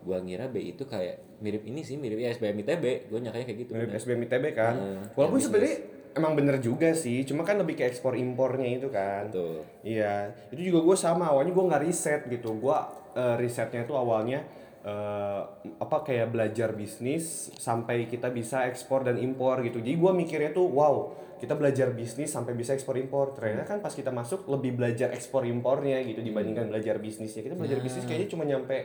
gua 0.01 0.21
ngira 0.21 0.45
BI 0.45 0.73
itu 0.73 0.85
kayak 0.85 1.41
mirip 1.41 1.61
ini 1.65 1.81
sih, 1.81 1.97
mirip 1.97 2.17
ya 2.17 2.33
SBM 2.33 2.57
ITB. 2.61 3.09
Gua 3.09 3.17
nyakanya 3.21 3.45
kayak 3.45 3.59
gitu. 3.65 3.71
mirip 3.73 3.93
bener. 3.93 4.01
SBM 4.01 4.21
ITB 4.25 4.45
kan 4.53 4.73
Nah, 4.73 5.01
walaupun 5.13 5.37
sebenarnya 5.37 5.77
emang 6.17 6.33
bener 6.33 6.57
juga 6.59 6.91
sih 6.97 7.23
cuma 7.23 7.45
kan 7.45 7.61
lebih 7.61 7.77
ke 7.77 7.85
ekspor 7.87 8.17
impornya 8.17 8.67
itu 8.67 8.89
kan 8.89 9.29
Betul. 9.29 9.63
Iya, 9.87 10.35
itu 10.51 10.61
juga 10.73 10.79
gue 10.83 10.97
sama 10.99 11.31
awalnya 11.31 11.55
gue 11.55 11.63
nggak 11.63 11.83
riset 11.87 12.21
gitu. 12.27 12.59
Gue 12.59 12.75
eh, 13.15 13.35
risetnya 13.39 13.87
tuh 13.87 13.95
awalnya 13.95 14.43
eh, 14.83 15.41
apa 15.79 15.97
kayak 16.03 16.35
belajar 16.35 16.75
bisnis 16.75 17.51
sampai 17.55 18.11
kita 18.11 18.27
bisa 18.33 18.67
ekspor 18.67 19.07
dan 19.07 19.15
impor 19.15 19.63
gitu. 19.63 19.79
Jadi 19.79 19.95
gue 19.95 20.11
mikirnya 20.11 20.51
tuh 20.51 20.67
wow 20.67 21.15
kita 21.37 21.53
belajar 21.53 21.93
bisnis 21.93 22.33
sampai 22.33 22.57
bisa 22.57 22.75
ekspor 22.75 22.99
impor. 22.99 23.31
Ternyata 23.37 23.63
kan 23.63 23.79
pas 23.79 23.93
kita 23.95 24.11
masuk 24.11 24.49
lebih 24.51 24.75
belajar 24.75 25.13
ekspor 25.15 25.47
impornya 25.47 26.03
gitu 26.03 26.19
dibandingkan 26.19 26.67
belajar 26.67 26.99
bisnisnya. 26.99 27.45
Kita 27.45 27.55
belajar 27.55 27.79
bisnis 27.79 28.03
kayaknya 28.03 28.27
cuma 28.27 28.43
nyampe 28.43 28.77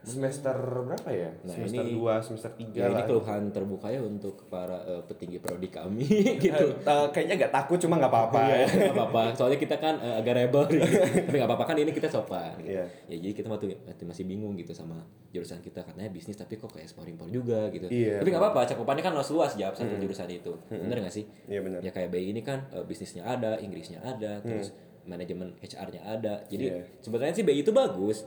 semester 0.00 0.56
berapa 0.82 1.08
ya? 1.08 1.28
Nah, 1.40 1.52
semester 1.52 1.84
ini- 1.84 1.94
2, 1.94 2.14
semester 2.18 2.50
3 2.54 2.72
Ya, 2.74 2.88
ini 2.88 2.96
lah. 2.96 3.04
keluhan 3.04 3.42
terbuka 3.48 3.86
ya 3.86 4.00
untuk 4.00 4.48
para 4.48 4.80
eh, 4.82 5.02
petinggi 5.04 5.38
prodi 5.38 5.68
kami 5.68 6.08
gitu. 6.40 6.66
Eh, 6.74 7.06
kayaknya 7.10 7.36
agak 7.36 7.52
takut 7.52 7.76
cuma 7.76 7.96
nggak 7.96 8.08
apa-apa 8.08 8.40
Iya, 8.42 8.56
ya. 8.56 8.66
nggak 8.66 8.96
apa-apa. 8.96 9.22
Soalnya 9.34 9.58
kita 9.58 9.76
kan 9.76 9.94
eh, 9.96 10.14
agak 10.16 10.34
rebel, 10.34 10.62
gitu. 10.66 10.80
tapi 11.22 11.36
nggak 11.36 11.46
apa-apa 11.46 11.64
kan 11.66 11.76
ini 11.76 11.90
kita 11.90 12.08
sopan. 12.08 12.56
Gitu. 12.58 12.72
Iya. 12.72 12.84
Ya 13.06 13.16
jadi 13.18 13.32
kita 13.34 13.46
masih 13.46 13.68
masih 14.02 14.24
bingung 14.24 14.56
gitu 14.56 14.72
sama 14.72 14.96
jurusan 15.28 15.60
kita 15.60 15.80
katanya 15.80 16.08
bisnis 16.08 16.34
tapi 16.34 16.56
kok 16.56 16.68
kayak 16.68 16.86
ekspor 16.86 17.04
impor 17.04 17.28
juga 17.28 17.68
gitu. 17.68 17.86
Iya. 17.86 18.18
Tapi 18.18 18.28
nggak 18.28 18.42
apa-apa, 18.42 18.60
cakupannya 18.66 19.02
kan 19.02 19.12
luas 19.12 19.28
luas 19.28 19.52
jawab 19.54 19.74
satu 19.74 19.94
jurusan 19.94 20.26
itu. 20.26 20.52
Bener 20.66 20.96
nggak 20.98 21.12
sih? 21.12 21.28
Iya 21.44 21.60
benar. 21.60 21.80
Ya 21.80 21.90
kayak 21.90 22.08
BI 22.08 22.30
ini 22.30 22.40
kan 22.40 22.64
eh, 22.70 22.82
bisnisnya 22.82 23.22
ada, 23.22 23.54
Inggrisnya 23.56 24.00
ada, 24.00 24.40
terus 24.40 24.72
manajemen 25.02 25.52
HR-nya 25.58 26.02
ada. 26.02 26.34
Jadi 26.46 26.64
Iya. 26.66 26.82
sebenarnya 26.98 27.34
sih 27.34 27.42
BI 27.42 27.60
itu 27.60 27.70
bagus. 27.70 28.24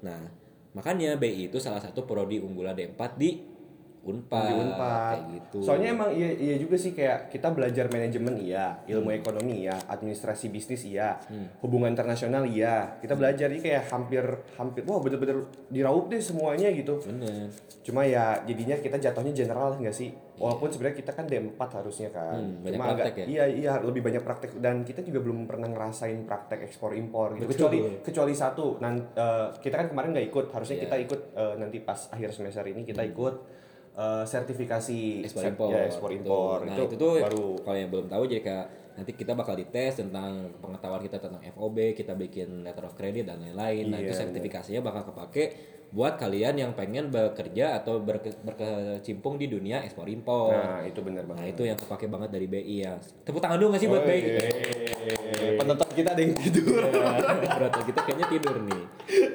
Nah 0.00 0.43
makanya 0.74 1.14
BI 1.14 1.48
itu 1.48 1.62
salah 1.62 1.78
satu 1.78 2.02
prodi 2.02 2.42
unggulan 2.42 2.74
D4 2.74 3.00
di 3.14 3.53
Unpad, 4.04 4.44
di 4.44 4.52
Unpad. 4.52 5.16
kayak 5.16 5.22
gitu. 5.32 5.58
Soalnya 5.64 5.88
emang 5.96 6.10
iya, 6.12 6.30
iya 6.36 6.54
juga 6.60 6.76
sih 6.76 6.92
kayak 6.92 7.32
kita 7.32 7.48
belajar 7.50 7.88
manajemen 7.88 8.36
iya, 8.36 8.84
ilmu 8.84 9.10
ekonomi 9.10 9.64
iya, 9.64 9.74
administrasi 9.88 10.52
bisnis 10.52 10.84
iya, 10.84 11.16
hubungan 11.64 11.88
internasional 11.90 12.44
iya. 12.44 13.00
Kita 13.00 13.16
belajar 13.16 13.48
ini 13.48 13.64
kayak 13.64 13.88
hampir 13.88 14.24
hampir 14.54 14.84
wah 14.84 15.00
bener-bener 15.00 15.48
diraup 15.72 16.12
deh 16.12 16.20
semuanya 16.20 16.68
gitu. 16.70 17.00
bener. 17.00 17.48
Cuma 17.80 18.04
ya 18.04 18.44
jadinya 18.44 18.76
kita 18.76 19.00
jatuhnya 19.00 19.32
general 19.32 19.76
enggak 19.76 19.96
sih? 19.96 20.12
Walaupun 20.34 20.66
sebenarnya 20.66 20.98
kita 20.98 21.12
kan 21.14 21.24
D4 21.24 21.60
harusnya 21.78 22.10
kan. 22.10 22.42
Hmm, 22.42 22.66
Cuma 22.66 22.90
agak 22.90 23.14
ya? 23.14 23.24
iya 23.24 23.44
iya 23.46 23.72
lebih 23.78 24.02
banyak 24.02 24.18
praktek 24.20 24.58
dan 24.58 24.82
kita 24.82 25.00
juga 25.00 25.22
belum 25.22 25.46
pernah 25.46 25.70
ngerasain 25.70 26.26
praktek 26.26 26.66
ekspor 26.66 26.92
impor 26.92 27.38
gitu. 27.38 27.46
Betul. 27.46 27.70
Kecuali 27.70 27.78
kecuali 28.02 28.34
satu 28.34 28.82
nan 28.82 28.98
eh, 29.14 29.46
kita 29.62 29.74
kan 29.78 29.86
kemarin 29.94 30.10
nggak 30.10 30.26
ikut, 30.28 30.46
harusnya 30.50 30.76
Iya. 30.76 30.84
kita 30.84 30.96
ikut 31.06 31.20
eh, 31.32 31.54
nanti 31.54 31.78
pas 31.80 32.10
akhir 32.10 32.34
semester 32.34 32.66
ini 32.66 32.82
kita 32.82 33.06
ikut 33.06 33.34
eh, 33.94 34.24
sertifikasi 34.24 34.98
ekspor 35.22 35.42
impor. 35.44 35.70
ya, 35.70 35.82
ekspor 35.86 36.10
impor. 36.10 36.58
Nah, 36.64 36.74
itu, 36.74 36.84
itu, 36.86 36.96
tuh 36.96 37.14
baru 37.20 37.46
kalau 37.62 37.76
yang 37.76 37.90
belum 37.90 38.06
tahu 38.06 38.22
jadi 38.26 38.42
kayak 38.42 38.66
nanti 38.94 39.10
kita 39.10 39.32
bakal 39.32 39.54
dites 39.54 39.94
tentang 39.96 40.30
pengetahuan 40.58 41.00
kita 41.00 41.18
tentang 41.18 41.42
FOB, 41.48 41.76
kita 41.92 42.14
bikin 42.14 42.62
letter 42.62 42.84
of 42.84 42.94
credit 42.94 43.24
dan 43.24 43.38
lain-lain. 43.38 43.90
Nah, 43.90 43.98
itu 43.98 44.10
Iya, 44.10 44.20
sertifikasinya 44.20 44.80
bakal 44.80 45.10
kepake 45.10 45.44
buat 45.90 46.14
kalian 46.14 46.58
yang 46.58 46.72
pengen 46.74 47.06
bekerja 47.06 47.74
atau 47.76 48.02
berke- 48.02 48.34
berkecimpung 48.40 49.38
di 49.38 49.46
dunia 49.46 49.78
ekspor 49.80 50.06
impor. 50.06 50.50
Nah, 50.50 50.82
itu 50.82 50.98
benar 51.00 51.22
Nah, 51.22 51.38
banget. 51.38 51.54
itu 51.54 51.62
yang 51.64 51.78
kepake 51.78 52.06
banget 52.06 52.30
dari 52.30 52.46
BI 52.46 52.76
ya. 52.82 52.98
Tepuk 53.22 53.38
tangan 53.38 53.58
dulu 53.58 53.74
gak 53.74 53.82
sih 53.82 53.86
buat 53.86 54.02
Oh, 54.02 54.06
BI? 54.06 54.18
iya. 54.18 54.42
Penonton 55.54 55.88
kita 55.92 56.08
ada 56.10 56.20
yang 56.20 56.34
tidur. 56.34 56.82
Berarti 56.82 57.80
kita 57.86 58.00
kayaknya 58.00 58.26
tidur 58.26 58.56
nih. 58.60 58.82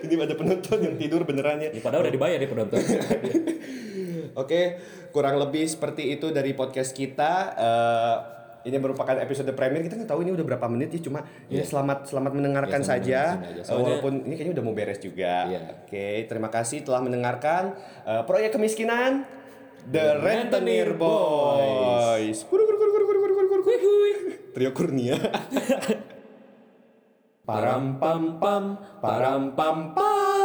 Ini 0.03 0.13
ada 0.19 0.35
penonton 0.35 0.77
yang 0.81 0.95
tidur 0.95 1.21
beneran 1.23 1.57
ya. 1.59 1.69
Ya, 1.69 1.79
padahal 1.79 2.03
udah 2.03 2.13
dibayar 2.13 2.37
nih 2.37 2.49
penonton. 2.49 2.79
Oke, 4.39 4.79
kurang 5.11 5.35
lebih 5.35 5.67
seperti 5.67 6.15
itu 6.15 6.31
dari 6.31 6.55
podcast 6.55 6.95
kita. 6.95 7.31
Uh, 7.59 8.39
ini 8.67 8.75
merupakan 8.75 9.15
episode 9.19 9.51
premier. 9.55 9.83
Kita 9.83 9.95
nggak 9.99 10.11
tahu 10.11 10.23
ini 10.23 10.31
udah 10.35 10.45
berapa 10.47 10.67
menit 10.67 10.95
ya 10.95 10.99
cuma 11.03 11.23
yeah. 11.47 11.59
ya 11.59 11.63
selamat 11.63 12.11
selamat 12.11 12.31
mendengarkan 12.35 12.79
iya, 12.83 13.39
yeah, 13.39 13.63
saja. 13.63 13.71
walaupun 13.71 14.27
ini 14.27 14.35
kayaknya 14.35 14.53
udah 14.59 14.65
mau 14.65 14.75
beres 14.75 14.99
juga. 14.99 15.47
Yeah. 15.47 15.83
oke 15.83 15.87
okay, 15.87 16.27
terima 16.27 16.49
kasih 16.51 16.83
telah 16.83 17.01
mendengarkan 17.03 17.75
uh, 18.03 18.23
proyek 18.27 18.55
kemiskinan 18.55 19.23
The, 19.87 20.19
Rentenir 20.19 20.99
Boys. 20.99 22.43
Trio 24.51 24.71
Kurnia. 24.75 25.15
Param 27.47 27.97
pam 27.97 28.37
pam. 28.37 28.77
Param 29.01 29.55
pam 29.55 29.95
pam. 29.95 30.38